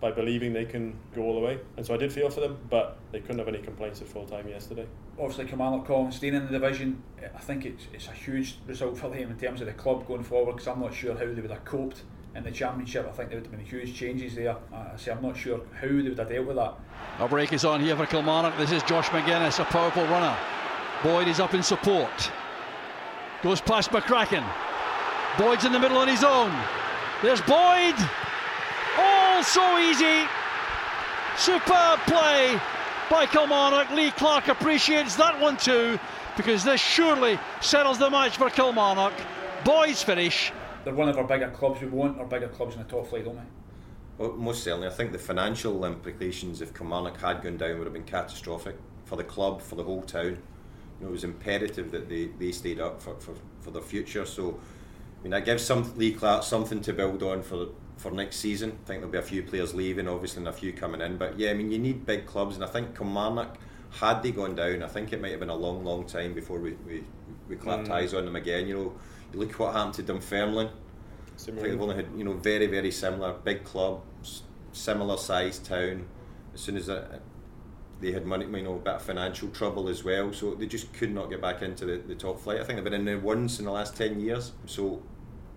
by 0.00 0.10
believing 0.10 0.52
they 0.52 0.64
can 0.64 0.98
go 1.14 1.22
all 1.22 1.34
the 1.34 1.40
way. 1.40 1.58
And 1.76 1.84
so 1.84 1.94
I 1.94 1.98
did 1.98 2.12
feel 2.12 2.30
for 2.30 2.40
them, 2.40 2.56
but 2.70 2.96
they 3.12 3.20
couldn't 3.20 3.38
have 3.38 3.48
any 3.48 3.58
complaints 3.58 4.00
at 4.00 4.08
full 4.08 4.26
time 4.26 4.48
yesterday. 4.48 4.86
Obviously, 5.18 5.44
Kilmarnock 5.44 5.86
Collins 5.86 6.16
staying 6.16 6.34
in 6.34 6.46
the 6.46 6.58
division, 6.58 7.02
I 7.22 7.38
think 7.38 7.66
it's 7.66 7.86
it's 7.92 8.08
a 8.08 8.12
huge 8.12 8.58
result 8.66 8.98
for 8.98 9.10
them 9.10 9.30
in 9.30 9.38
terms 9.38 9.60
of 9.60 9.66
the 9.66 9.74
club 9.74 10.06
going 10.06 10.22
forward. 10.22 10.52
Because 10.56 10.68
I'm 10.68 10.80
not 10.80 10.94
sure 10.94 11.12
how 11.14 11.20
they 11.20 11.40
would 11.40 11.50
have 11.50 11.64
coped 11.64 12.02
in 12.34 12.44
the 12.44 12.50
championship. 12.50 13.06
I 13.08 13.12
think 13.12 13.30
there 13.30 13.38
would 13.38 13.46
have 13.46 13.56
been 13.56 13.66
huge 13.66 13.94
changes 13.94 14.34
there. 14.34 14.56
I 14.72 14.96
say 14.96 15.12
I'm 15.12 15.22
not 15.22 15.36
sure 15.36 15.60
how 15.80 15.88
they 15.88 15.92
would 15.92 16.18
have 16.18 16.28
dealt 16.28 16.46
with 16.46 16.56
that. 16.56 16.74
A 17.18 17.28
break 17.28 17.52
is 17.52 17.64
on 17.64 17.80
here 17.80 17.96
for 17.96 18.06
Kilmarnock. 18.06 18.56
This 18.56 18.72
is 18.72 18.82
Josh 18.84 19.08
Magennis, 19.08 19.60
a 19.60 19.64
powerful 19.64 20.04
runner. 20.04 20.36
Boyd 21.02 21.28
is 21.28 21.40
up 21.40 21.54
in 21.54 21.62
support. 21.62 22.30
Goes 23.42 23.60
past 23.60 23.90
McCracken. 23.90 24.44
Boyd's 25.38 25.64
in 25.64 25.72
the 25.72 25.78
middle 25.78 25.96
on 25.98 26.08
his 26.08 26.22
own. 26.22 26.52
There's 27.22 27.40
Boyd. 27.42 27.94
All 28.98 29.42
so 29.42 29.78
easy. 29.78 30.28
Superb 31.36 32.00
play 32.00 32.60
by 33.08 33.26
Kilmarnock. 33.26 33.90
Lee 33.92 34.10
Clark 34.10 34.48
appreciates 34.48 35.16
that 35.16 35.40
one 35.40 35.56
too 35.56 35.98
because 36.36 36.64
this 36.64 36.80
surely 36.80 37.38
settles 37.60 37.98
the 37.98 38.10
match 38.10 38.36
for 38.36 38.50
Kilmarnock. 38.50 39.14
Boyd's 39.64 40.02
finish. 40.02 40.52
They're 40.84 40.94
one 40.94 41.08
of 41.08 41.16
our 41.16 41.24
bigger 41.24 41.50
clubs. 41.50 41.80
We 41.80 41.88
want 41.88 42.18
our 42.18 42.26
bigger 42.26 42.48
clubs 42.48 42.74
in 42.74 42.82
the 42.82 42.88
top 42.88 43.06
flight, 43.06 43.24
don't 43.24 43.36
we? 43.36 43.42
Well, 44.18 44.32
most 44.32 44.64
certainly. 44.64 44.86
I 44.86 44.90
think 44.90 45.12
the 45.12 45.18
financial 45.18 45.84
implications 45.86 46.60
if 46.60 46.74
Kilmarnock 46.74 47.18
had 47.20 47.42
gone 47.42 47.56
down 47.56 47.78
would 47.78 47.86
have 47.86 47.94
been 47.94 48.04
catastrophic 48.04 48.76
for 49.04 49.16
the 49.16 49.24
club, 49.24 49.62
for 49.62 49.76
the 49.76 49.84
whole 49.84 50.02
town. 50.02 50.38
You 51.00 51.06
know, 51.06 51.08
it 51.08 51.12
was 51.12 51.24
imperative 51.24 51.90
that 51.92 52.08
they, 52.08 52.26
they 52.38 52.52
stayed 52.52 52.78
up 52.78 53.00
for, 53.00 53.14
for, 53.20 53.34
for 53.62 53.70
their 53.70 53.82
future. 53.82 54.26
So, 54.26 54.60
I 55.18 55.22
mean, 55.22 55.30
that 55.30 55.44
gives 55.46 55.64
some 55.64 55.96
Lee 55.96 56.12
Clark 56.12 56.42
something 56.42 56.80
to 56.82 56.92
build 56.92 57.22
on 57.22 57.42
for 57.42 57.68
for 57.96 58.10
next 58.10 58.36
season. 58.36 58.70
I 58.70 58.86
think 58.86 59.00
there'll 59.00 59.10
be 59.12 59.18
a 59.18 59.22
few 59.22 59.42
players 59.42 59.74
leaving, 59.74 60.08
obviously, 60.08 60.38
and 60.40 60.48
a 60.48 60.52
few 60.52 60.72
coming 60.72 61.02
in. 61.02 61.18
But 61.18 61.38
yeah, 61.38 61.50
I 61.50 61.54
mean, 61.54 61.70
you 61.70 61.78
need 61.78 62.06
big 62.06 62.24
clubs, 62.24 62.54
and 62.56 62.64
I 62.64 62.68
think 62.68 62.96
Kilmarnock, 62.96 63.58
had 63.90 64.22
they 64.22 64.30
gone 64.30 64.54
down, 64.54 64.82
I 64.82 64.86
think 64.88 65.12
it 65.12 65.20
might 65.20 65.32
have 65.32 65.40
been 65.40 65.50
a 65.50 65.54
long, 65.54 65.84
long 65.84 66.06
time 66.06 66.32
before 66.32 66.58
we 66.60 66.72
we, 66.86 67.04
we 67.48 67.56
clapped 67.56 67.88
Mm. 67.88 67.92
eyes 67.92 68.14
on 68.14 68.24
them 68.24 68.36
again. 68.36 68.66
You 68.66 68.74
know, 68.74 68.92
you 69.34 69.40
look 69.40 69.52
what 69.58 69.74
happened 69.74 69.94
to 69.94 70.02
Dunfermline. 70.02 70.68
I 70.68 71.38
think 71.52 71.58
they've 71.72 71.80
only 71.80 71.96
had 71.96 72.06
you 72.16 72.24
know 72.24 72.32
very 72.34 72.66
very 72.66 72.90
similar 72.90 73.34
big 73.34 73.64
club, 73.64 74.00
s- 74.22 74.42
similar 74.72 75.16
sized 75.18 75.64
town. 75.66 76.06
As 76.54 76.60
soon 76.62 76.76
as 76.78 76.88
it, 76.88 77.04
they 78.00 78.12
had 78.12 78.24
money, 78.26 78.46
you 78.46 78.62
know, 78.62 78.74
a 78.74 78.78
bit 78.78 78.94
of 78.94 79.02
financial 79.02 79.48
trouble 79.48 79.88
as 79.88 80.02
well, 80.04 80.32
so 80.32 80.54
they 80.54 80.66
just 80.66 80.92
could 80.92 81.12
not 81.14 81.28
get 81.30 81.40
back 81.40 81.62
into 81.62 81.84
the, 81.84 81.98
the 81.98 82.14
top 82.14 82.40
flight. 82.40 82.60
I 82.60 82.64
think 82.64 82.76
they've 82.76 82.84
been 82.84 82.94
in 82.94 83.04
there 83.04 83.18
once 83.18 83.58
in 83.58 83.64
the 83.66 83.70
last 83.72 83.96
ten 83.96 84.20
years. 84.20 84.52
So, 84.66 85.02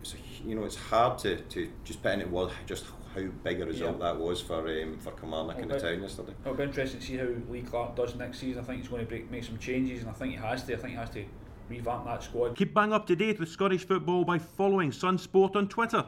it's 0.02 0.14
a, 0.14 0.18
you 0.46 0.56
know, 0.56 0.64
it's 0.66 0.76
hard 0.76 1.18
to, 1.20 1.38
to 1.42 1.70
just 1.86 2.04
put 2.04 2.14
into 2.14 2.28
words 2.28 2.54
just 2.66 2.86
how 3.16 3.22
big 3.44 3.62
a 3.62 3.66
result 3.66 3.98
Yeah. 4.00 4.08
that 4.14 4.20
was 4.20 4.42
for 4.42 4.68
um, 4.68 4.98
for 5.00 5.12
Kilmarnock 5.12 5.60
in 5.60 5.68
the 5.70 5.80
town 5.80 6.02
yesterday. 6.02 6.34
It'll 6.44 6.56
be 6.56 6.64
interesting 6.64 7.00
to 7.00 7.06
see 7.06 7.18
how 7.18 7.28
Lee 7.50 7.62
Clark 7.62 7.96
does 7.96 8.16
next 8.16 8.40
season. 8.40 8.62
I 8.62 8.66
think 8.66 8.80
he's 8.82 8.90
going 8.90 9.04
to 9.04 9.08
break, 9.08 9.30
make 9.32 9.44
some 9.44 9.58
changes, 9.60 10.02
and 10.02 10.10
I 10.10 10.14
think 10.14 10.32
he 10.34 10.38
has 10.40 10.64
to. 10.64 10.74
I 10.74 10.78
think 10.78 10.90
he 10.90 10.96
has 10.98 11.12
to 11.12 11.24
revamp 11.70 12.06
that 12.06 12.24
squad. 12.24 12.56
Keep 12.58 12.74
bang 12.74 12.92
up 12.92 13.06
to 13.08 13.16
date 13.16 13.40
with 13.40 13.50
Scottish 13.50 13.86
football 13.86 14.26
by 14.26 14.38
following 14.40 14.92
Sun 14.92 15.18
Sport 15.20 15.56
on 15.56 15.68
Twitter. 15.70 16.06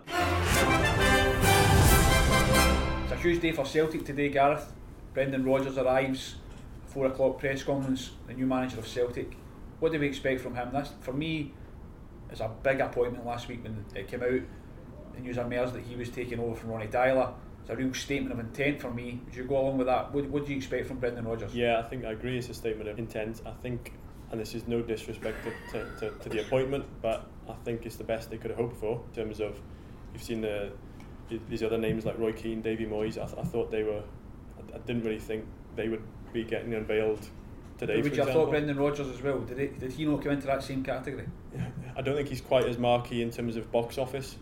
It's 3.03 3.11
a 3.11 3.15
huge 3.21 3.41
day 3.41 3.51
for 3.51 3.65
Celtic 3.65 4.03
today, 4.03 4.29
Gareth. 4.29 4.73
Brendan 5.15 5.45
Rodgers 5.45 5.77
arrives, 5.77 6.35
four 6.87 7.07
o'clock 7.07 7.39
press 7.39 7.63
conference, 7.63 8.11
the 8.27 8.33
new 8.33 8.45
manager 8.45 8.77
of 8.77 8.87
Celtic. 8.87 9.35
What 9.79 9.93
do 9.93 9.99
we 9.99 10.07
expect 10.07 10.41
from 10.41 10.55
him? 10.55 10.71
This, 10.73 10.91
for 11.01 11.13
me, 11.13 11.53
is 12.31 12.41
a 12.41 12.51
big 12.61 12.81
appointment 12.81 13.25
last 13.25 13.47
week 13.47 13.63
when 13.63 13.83
it 13.95 14.07
came 14.09 14.21
out. 14.21 14.41
The 15.15 15.21
news 15.21 15.37
emerged 15.37 15.73
that 15.73 15.83
he 15.83 15.95
was 15.95 16.09
taking 16.09 16.39
over 16.39 16.53
from 16.53 16.71
Ronnie 16.71 16.87
Deila. 16.87 17.33
It's 17.61 17.69
a 17.69 17.75
real 17.75 17.93
statement 17.93 18.33
of 18.33 18.39
intent 18.39 18.81
for 18.81 18.91
me. 18.91 19.21
Would 19.25 19.35
you 19.35 19.45
go 19.45 19.57
along 19.57 19.77
with 19.77 19.87
that? 19.87 20.13
What, 20.13 20.25
what 20.25 20.45
do 20.45 20.51
you 20.51 20.57
expect 20.57 20.85
from 20.85 20.99
Brendan 20.99 21.25
Rodgers? 21.25 21.55
Yeah, 21.55 21.79
I 21.79 21.83
think 21.83 22.03
I 22.03 22.11
agree. 22.11 22.37
It's 22.37 22.49
a 22.49 22.53
statement 22.53 22.89
of 22.89 22.99
intent. 22.99 23.41
I 23.45 23.51
think 23.51 23.93
and 24.31 24.41
this 24.41 24.53
is 24.53 24.67
no 24.67 24.81
disrespect 24.81 25.37
to, 25.45 25.51
to, 25.71 25.99
to, 25.99 26.19
to, 26.19 26.29
the 26.29 26.41
appointment, 26.41 26.83
but 27.01 27.27
I 27.47 27.53
think 27.63 27.85
it's 27.85 27.95
the 27.95 28.03
best 28.03 28.31
they 28.31 28.37
could 28.37 28.51
have 28.51 28.59
hoped 28.59 28.77
for 28.77 29.01
in 29.07 29.15
terms 29.15 29.39
of 29.39 29.61
you've 30.13 30.23
seen 30.23 30.41
the 30.41 30.71
these 31.49 31.63
other 31.63 31.77
names 31.77 32.05
like 32.05 32.19
Roy 32.19 32.33
Keane, 32.33 32.61
Davy 32.61 32.85
Moyes. 32.85 33.17
I, 33.17 33.25
th- 33.25 33.37
I 33.39 33.43
thought 33.43 33.71
they 33.71 33.83
were. 33.83 34.03
I, 34.57 34.75
I, 34.75 34.79
didn't 34.79 35.03
really 35.03 35.19
think 35.19 35.45
they 35.75 35.89
would 35.89 36.03
be 36.33 36.43
getting 36.43 36.73
unveiled 36.73 37.27
today. 37.77 38.01
Would 38.01 38.15
you 38.15 38.23
have 38.23 38.33
thought 38.33 38.49
Brendan 38.49 38.77
Rodgers 38.77 39.07
as 39.07 39.21
well? 39.21 39.39
Did 39.39 39.59
he, 39.59 39.67
did 39.67 39.91
he 39.91 40.05
not 40.05 40.21
come 40.21 40.33
into 40.33 40.47
that 40.47 40.63
same 40.63 40.83
category? 40.83 41.27
I 41.95 42.01
don't 42.01 42.15
think 42.15 42.29
he's 42.29 42.41
quite 42.41 42.65
as 42.65 42.77
marquee 42.77 43.21
in 43.21 43.31
terms 43.31 43.55
of 43.55 43.71
box 43.71 43.97
office 43.97 44.37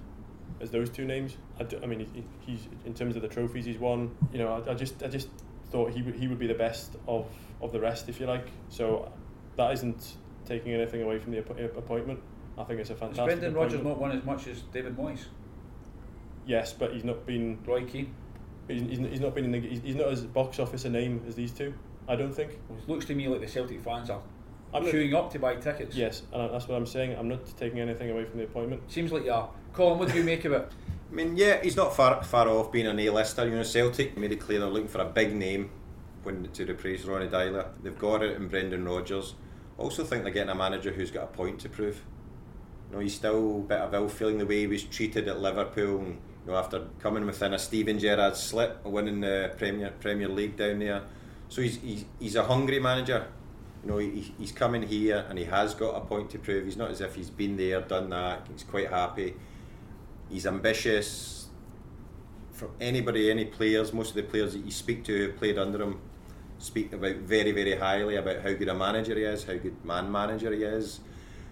as 0.61 0.71
those 0.71 0.89
two 0.89 1.05
names. 1.05 1.37
I, 1.59 1.63
do, 1.63 1.79
I 1.83 1.85
mean, 1.85 1.99
he, 1.99 2.23
he's 2.39 2.67
in 2.85 2.93
terms 2.93 3.15
of 3.15 3.21
the 3.21 3.27
trophies 3.27 3.65
he's 3.65 3.77
won. 3.77 4.15
You 4.31 4.39
know, 4.39 4.63
I, 4.67 4.71
I 4.71 4.73
just 4.73 5.03
I 5.03 5.07
just 5.07 5.29
thought 5.71 5.91
he 5.91 6.01
would 6.01 6.15
he 6.15 6.27
would 6.27 6.39
be 6.39 6.47
the 6.47 6.53
best 6.53 6.95
of 7.07 7.27
of 7.61 7.71
the 7.71 7.79
rest, 7.79 8.09
if 8.09 8.19
you 8.19 8.25
like. 8.25 8.47
So 8.69 9.11
that 9.55 9.71
isn't 9.73 10.15
taking 10.45 10.73
anything 10.73 11.01
away 11.01 11.19
from 11.19 11.31
the 11.31 11.39
uh, 11.39 11.67
appointment. 11.77 12.19
I 12.57 12.63
think 12.63 12.79
it's 12.79 12.89
a 12.89 12.95
fantastic. 12.95 13.29
Has 13.29 13.39
Brendan 13.39 13.53
Rodgers 13.53 13.83
not 13.83 13.99
won 13.99 14.11
as 14.11 14.23
much 14.23 14.47
as 14.47 14.61
David 14.73 14.95
Moyes? 14.97 15.25
Yes, 16.45 16.73
but 16.73 16.93
he's 16.93 17.03
not 17.03 17.25
been. 17.25 17.59
Roy 17.65 17.85
Keane. 17.85 18.13
He's, 18.67 18.97
he's 18.99 19.19
not 19.19 19.35
been 19.35 19.45
in 19.45 19.51
the. 19.51 19.59
He's 19.59 19.95
not 19.95 20.07
as 20.07 20.21
box 20.21 20.59
office 20.59 20.85
a 20.85 20.89
name 20.89 21.21
as 21.27 21.35
these 21.35 21.51
two. 21.51 21.73
I 22.07 22.15
don't 22.15 22.33
think. 22.33 22.57
Well, 22.69 22.79
it 22.79 22.89
looks 22.89 23.05
to 23.05 23.15
me 23.15 23.27
like 23.27 23.41
the 23.41 23.47
Celtic 23.47 23.81
fans 23.81 24.09
are 24.09 24.21
I'm 24.73 24.85
queuing 24.85 25.13
up 25.13 25.31
to 25.33 25.39
buy 25.39 25.55
tickets. 25.55 25.95
Yes, 25.95 26.23
and 26.31 26.51
that's 26.51 26.67
what 26.67 26.75
I'm 26.75 26.85
saying. 26.85 27.15
I'm 27.17 27.27
not 27.27 27.45
taking 27.57 27.79
anything 27.79 28.09
away 28.09 28.25
from 28.25 28.39
the 28.39 28.45
appointment. 28.45 28.91
Seems 28.91 29.11
like 29.11 29.25
you 29.25 29.31
are. 29.31 29.49
Colin, 29.73 29.99
what 29.99 30.11
do 30.11 30.17
you 30.17 30.23
make 30.23 30.45
of 30.45 30.53
it? 30.53 30.71
I 31.11 31.15
mean, 31.15 31.37
yeah, 31.37 31.61
he's 31.61 31.75
not 31.75 31.95
far 31.95 32.23
far 32.23 32.47
off 32.47 32.71
being 32.71 32.87
an 32.87 32.99
A-lister. 32.99 33.45
You 33.45 33.55
know, 33.55 33.63
Celtic 33.63 34.17
made 34.17 34.31
it 34.31 34.39
clear 34.39 34.59
they're 34.59 34.69
looking 34.69 34.87
for 34.87 35.01
a 35.01 35.05
big 35.05 35.35
name 35.35 35.69
when 36.23 36.49
to 36.53 36.65
replace 36.65 37.05
Ronnie 37.05 37.27
Deila. 37.27 37.67
They've 37.83 37.97
got 37.97 38.23
it 38.23 38.35
in 38.35 38.47
Brendan 38.47 38.85
Rodgers. 38.85 39.35
Also 39.77 40.03
think 40.03 40.23
they're 40.23 40.33
getting 40.33 40.49
a 40.49 40.55
manager 40.55 40.91
who's 40.91 41.11
got 41.11 41.23
a 41.23 41.27
point 41.27 41.59
to 41.59 41.69
prove. 41.69 42.01
You 42.89 42.95
know, 42.95 43.01
he's 43.01 43.13
still 43.13 43.57
a 43.57 43.61
bit 43.61 43.79
of 43.79 43.93
ill 43.93 44.09
feeling 44.09 44.39
the 44.39 44.45
way 44.45 44.61
he 44.61 44.67
was 44.67 44.83
treated 44.83 45.27
at 45.27 45.39
Liverpool. 45.39 45.99
And, 45.99 46.21
you 46.45 46.51
know, 46.51 46.57
after 46.57 46.87
coming 46.99 47.25
within 47.25 47.53
a 47.53 47.59
Steven 47.59 47.99
Gerrard 47.99 48.35
slip, 48.35 48.85
winning 48.85 49.21
the 49.21 49.53
Premier 49.57 49.91
Premier 49.99 50.27
League 50.27 50.57
down 50.57 50.79
there. 50.79 51.03
So 51.49 51.61
he's 51.61 51.77
he's, 51.77 52.05
he's 52.19 52.35
a 52.35 52.43
hungry 52.43 52.79
manager. 52.79 53.27
You 53.83 53.91
know, 53.91 53.97
he, 53.97 54.33
he's 54.37 54.51
coming 54.51 54.83
here 54.83 55.25
and 55.29 55.37
he 55.37 55.45
has 55.45 55.73
got 55.75 55.95
a 55.95 56.01
point 56.01 56.29
to 56.31 56.39
prove. 56.39 56.65
He's 56.65 56.77
not 56.77 56.91
as 56.91 57.01
if 57.01 57.15
he's 57.15 57.29
been 57.29 57.57
there, 57.57 57.81
done 57.81 58.09
that. 58.09 58.47
He's 58.51 58.63
quite 58.63 58.89
happy. 58.89 59.35
He's 60.29 60.45
ambitious. 60.45 61.47
For 62.53 62.69
anybody, 62.79 63.29
any 63.29 63.45
players, 63.45 63.91
most 63.91 64.11
of 64.11 64.15
the 64.15 64.23
players 64.23 64.53
that 64.53 64.63
you 64.63 64.71
speak 64.71 65.03
to 65.05 65.17
who 65.17 65.33
played 65.33 65.57
under 65.57 65.81
him, 65.81 65.99
speak 66.59 66.93
about 66.93 67.15
very, 67.17 67.51
very 67.51 67.75
highly 67.75 68.15
about 68.15 68.41
how 68.41 68.53
good 68.53 68.69
a 68.69 68.73
manager 68.73 69.15
he 69.15 69.23
is, 69.23 69.43
how 69.43 69.53
good 69.53 69.83
man 69.83 70.09
manager 70.09 70.53
he 70.53 70.63
is, 70.63 71.01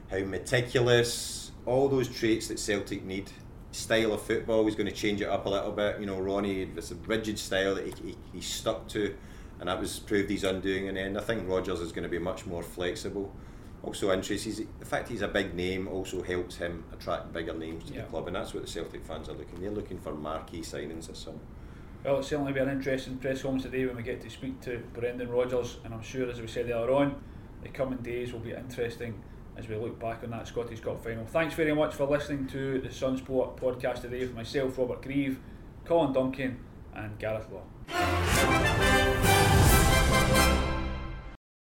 how 0.10 0.20
meticulous, 0.20 1.52
all 1.66 1.90
those 1.90 2.08
traits 2.08 2.48
that 2.48 2.60
Celtic 2.60 3.04
need. 3.04 3.30
Style 3.72 4.14
of 4.14 4.22
football, 4.22 4.66
he's 4.66 4.76
going 4.76 4.90
to 4.90 4.96
change 4.96 5.22
it 5.22 5.30
up 5.30 5.46
a 5.46 5.50
little 5.50 5.72
bit. 5.72 6.00
You 6.00 6.06
know, 6.06 6.20
Ronnie, 6.20 6.64
it's 6.76 6.92
a 6.92 6.96
rigid 6.96 7.40
style 7.40 7.76
that 7.76 7.86
he, 7.86 8.10
he, 8.10 8.18
he's 8.34 8.46
stuck 8.46 8.88
to, 8.90 9.16
and 9.60 9.70
that 9.70 9.80
was 9.80 10.00
proved 10.00 10.30
he's 10.30 10.44
undoing 10.44 10.88
in 10.88 10.96
the 10.96 11.02
end. 11.02 11.18
I 11.18 11.22
think 11.22 11.48
Rodgers 11.48 11.80
is 11.80 11.92
going 11.92 12.04
to 12.04 12.10
be 12.10 12.20
much 12.20 12.46
more 12.46 12.64
flexible. 12.64 13.34
Also, 13.84 14.12
interesting, 14.12 14.68
the 14.80 14.86
fact 14.86 15.08
he's 15.08 15.22
a 15.22 15.28
big 15.28 15.56
name 15.56 15.88
also 15.88 16.22
helps 16.22 16.58
him 16.58 16.84
attract 16.94 17.34
bigger 17.34 17.54
names 17.54 17.86
to 17.86 17.94
yeah. 17.94 18.02
the 18.02 18.08
club, 18.08 18.28
and 18.28 18.36
that's 18.36 18.54
what 18.54 18.64
the 18.64 18.70
Celtic 18.70 19.04
fans 19.04 19.28
are 19.30 19.34
looking. 19.34 19.60
They're 19.62 19.72
looking 19.72 19.98
for 19.98 20.14
marquee 20.14 20.62
signings 20.62 21.08
this 21.08 21.20
summer. 21.20 21.40
Well, 22.04 22.14
it'll 22.14 22.24
certainly 22.24 22.54
be 22.54 22.60
an 22.60 22.70
interesting 22.70 23.18
press 23.18 23.42
conference 23.42 23.64
today 23.64 23.86
when 23.86 23.96
we 23.96 24.04
get 24.04 24.22
to 24.22 24.30
speak 24.30 24.60
to 24.62 24.84
Brendan 24.94 25.30
Rodgers, 25.30 25.78
and 25.84 25.94
I'm 25.94 26.04
sure, 26.04 26.30
as 26.30 26.42
we 26.42 26.48
said 26.48 26.70
earlier 26.70 26.92
on, 26.92 27.16
the 27.64 27.70
coming 27.70 28.00
days 28.00 28.34
will 28.34 28.40
be 28.40 28.52
interesting 28.52 29.22
as 29.58 29.68
we 29.68 29.76
look 29.76 30.00
back 30.00 30.24
on 30.24 30.32
that 30.32 30.48
Scottish 30.48 30.80
Cup 30.80 31.04
final. 31.04 31.26
Thanks 31.26 31.54
very 31.54 31.74
much 31.74 31.94
for 31.94 32.06
listening 32.06 32.48
to 32.48 32.80
the 32.80 32.90
Sunsport 32.90 33.60
podcast 33.60 34.02
today 34.02 34.26
for 34.26 34.36
myself, 34.36 34.78
Robert 34.78 35.02
Grieve, 35.02 35.40
Colin 35.86 36.14
Duncan, 36.14 36.60
and 36.96 37.18
Gareth 37.20 37.48
Law. 37.52 38.98